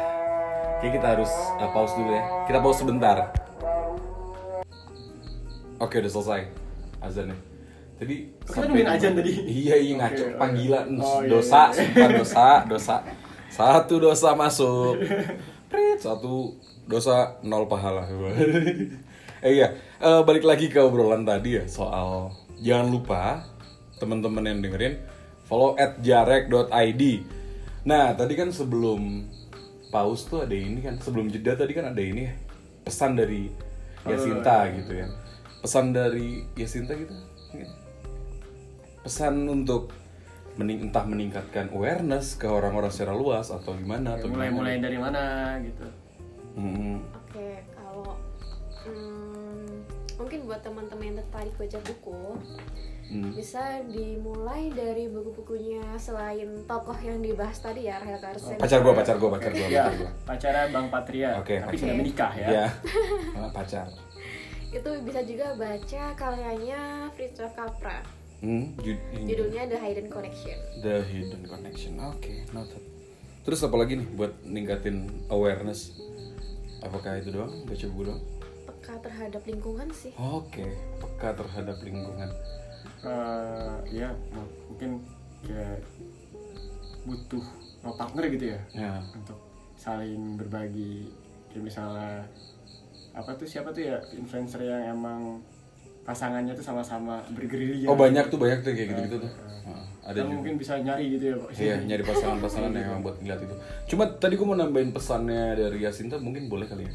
[0.77, 2.21] Oke, kita harus uh, pause dulu ya.
[2.45, 3.33] Kita pause sebentar.
[5.81, 6.41] Oke, udah selesai
[7.01, 7.33] azannya.
[7.97, 9.31] Tadi Kita nungguin tadi?
[9.41, 10.37] Iya, iya ngaco oke.
[10.37, 11.77] panggilan Oh, iya, dosa, iya.
[11.81, 12.95] sumpah dosa, dosa.
[13.49, 15.01] Satu dosa masuk.
[15.65, 16.53] Prit, satu
[16.85, 18.05] dosa nol pahala.
[19.45, 22.29] eh iya, eh, balik lagi ke obrolan tadi ya soal
[22.61, 23.41] jangan lupa
[23.97, 25.01] teman-teman yang dengerin
[25.45, 27.03] follow at jarek.id.
[27.87, 29.25] Nah, tadi kan sebelum
[29.87, 32.33] pause tuh ada ini kan, sebelum jeda tadi kan ada ini ya,
[32.83, 33.47] pesan dari
[34.03, 35.07] Yasinta gitu ya.
[35.63, 37.15] Pesan dari Yasinta gitu.
[39.03, 39.95] Pesan untuk
[40.57, 44.57] mening entah meningkatkan awareness ke orang-orang secara luas atau gimana atau mulai gimana.
[44.57, 45.21] mulai dari mana
[45.61, 45.85] gitu
[46.57, 48.17] Hmm, Oke, kalau
[48.81, 49.85] hmm,
[50.17, 52.21] mungkin buat teman-teman yang tertarik baca buku,
[53.07, 53.31] hmm.
[53.33, 58.55] bisa dimulai dari buku-bukunya selain tokoh yang dibahas tadi ya, Rahel Carson.
[58.55, 61.81] Pacar gua, pacar gua, pacar gua, ya pacar pacarnya Bang Patria Oke, tapi pacar.
[61.81, 62.65] sudah menikah ya Iya.
[63.39, 63.87] Ah, pacar.
[64.67, 68.03] Itu bisa juga baca karyanya Fritjof Capra.
[68.37, 69.33] Hmm, ju- ini.
[69.33, 70.57] Judulnya The Hidden Connection.
[70.85, 71.93] The Hidden Connection.
[72.03, 72.83] Oke, noted.
[73.41, 75.95] Terus apa lagi nih buat ningkatin awareness?
[76.83, 77.63] Apakah itu doang?
[77.65, 78.21] Baca buku doang?
[78.67, 80.11] Peka terhadap lingkungan sih.
[80.19, 80.67] Oke,
[80.99, 82.29] peka terhadap lingkungan.
[82.99, 84.09] Eh, ya
[84.65, 85.05] mungkin
[85.41, 85.79] kayak
[87.03, 87.43] butuh
[87.87, 88.93] partner gitu ya Ya.
[89.13, 89.37] untuk
[89.73, 91.07] saling berbagi
[91.47, 92.25] kayak misalnya
[93.13, 95.39] apa tuh siapa tuh ya influencer yang emang
[96.03, 99.31] pasangannya tuh sama-sama bergerilya Oh banyak tuh banyak tuh kayak gitu-gitu tuh.
[99.67, 100.31] Nah, ada juga.
[100.31, 103.55] mungkin bisa nyari gitu ya kok Iya, nyari pasangan-pasangan yang emang buat ngeliat itu.
[103.87, 106.93] Cuma tadi gue mau nambahin pesannya dari Yasinta mungkin boleh kali ya.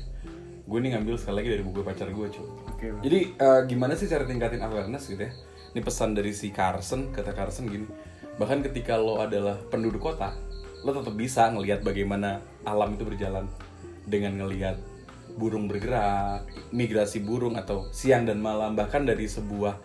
[0.65, 2.47] Gue nih ngambil sekali lagi dari buku pacar gue cuy.
[2.83, 3.03] Bang.
[3.03, 5.33] Jadi eh, gimana sih cara tingkatin awareness gitu ya?
[5.73, 7.89] Ini pesan dari si Carson, kata Carson gini.
[8.37, 10.37] Bahkan ketika lo adalah penduduk kota,
[10.85, 13.49] lo tetap bisa ngelihat bagaimana alam itu berjalan
[14.05, 14.77] dengan ngelihat
[15.37, 16.45] burung bergerak,
[16.77, 19.81] migrasi burung atau siang dan malam bahkan dari sebuah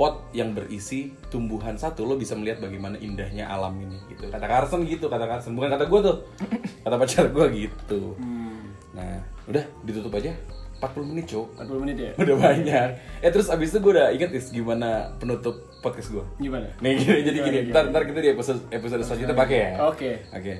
[0.00, 4.32] pot yang berisi tumbuhan satu lo bisa melihat bagaimana indahnya alam ini gitu.
[4.32, 5.52] Kata Carson gitu, kata Carson.
[5.52, 6.16] Bukan kata gue tuh.
[6.80, 8.16] Kata pacar gue gitu.
[8.16, 8.40] Hmm,
[8.96, 10.34] Nah, udah ditutup aja.
[10.80, 11.60] 40 menit, Cok.
[11.60, 12.88] 40 menit ya Udah banyak.
[13.20, 16.24] Eh terus abis itu gue udah inget is gimana penutup podcast gue.
[16.40, 17.58] gimana Nih gini, jadi gini.
[17.68, 19.70] Gimana, Ntar, ntar kita di episode episode selanjutnya pakai ya.
[19.84, 20.10] Oke.
[20.32, 20.54] Oke.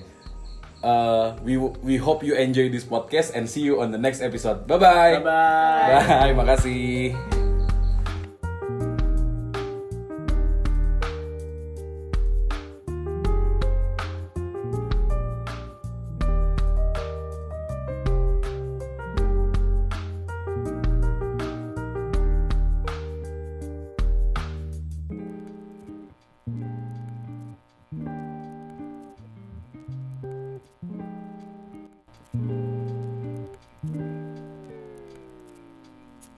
[0.80, 4.64] Uh, we we hope you enjoy this podcast and see you on the next episode.
[4.64, 5.20] Bye bye.
[5.20, 6.32] bye bye Bye.
[6.32, 7.49] Makasih.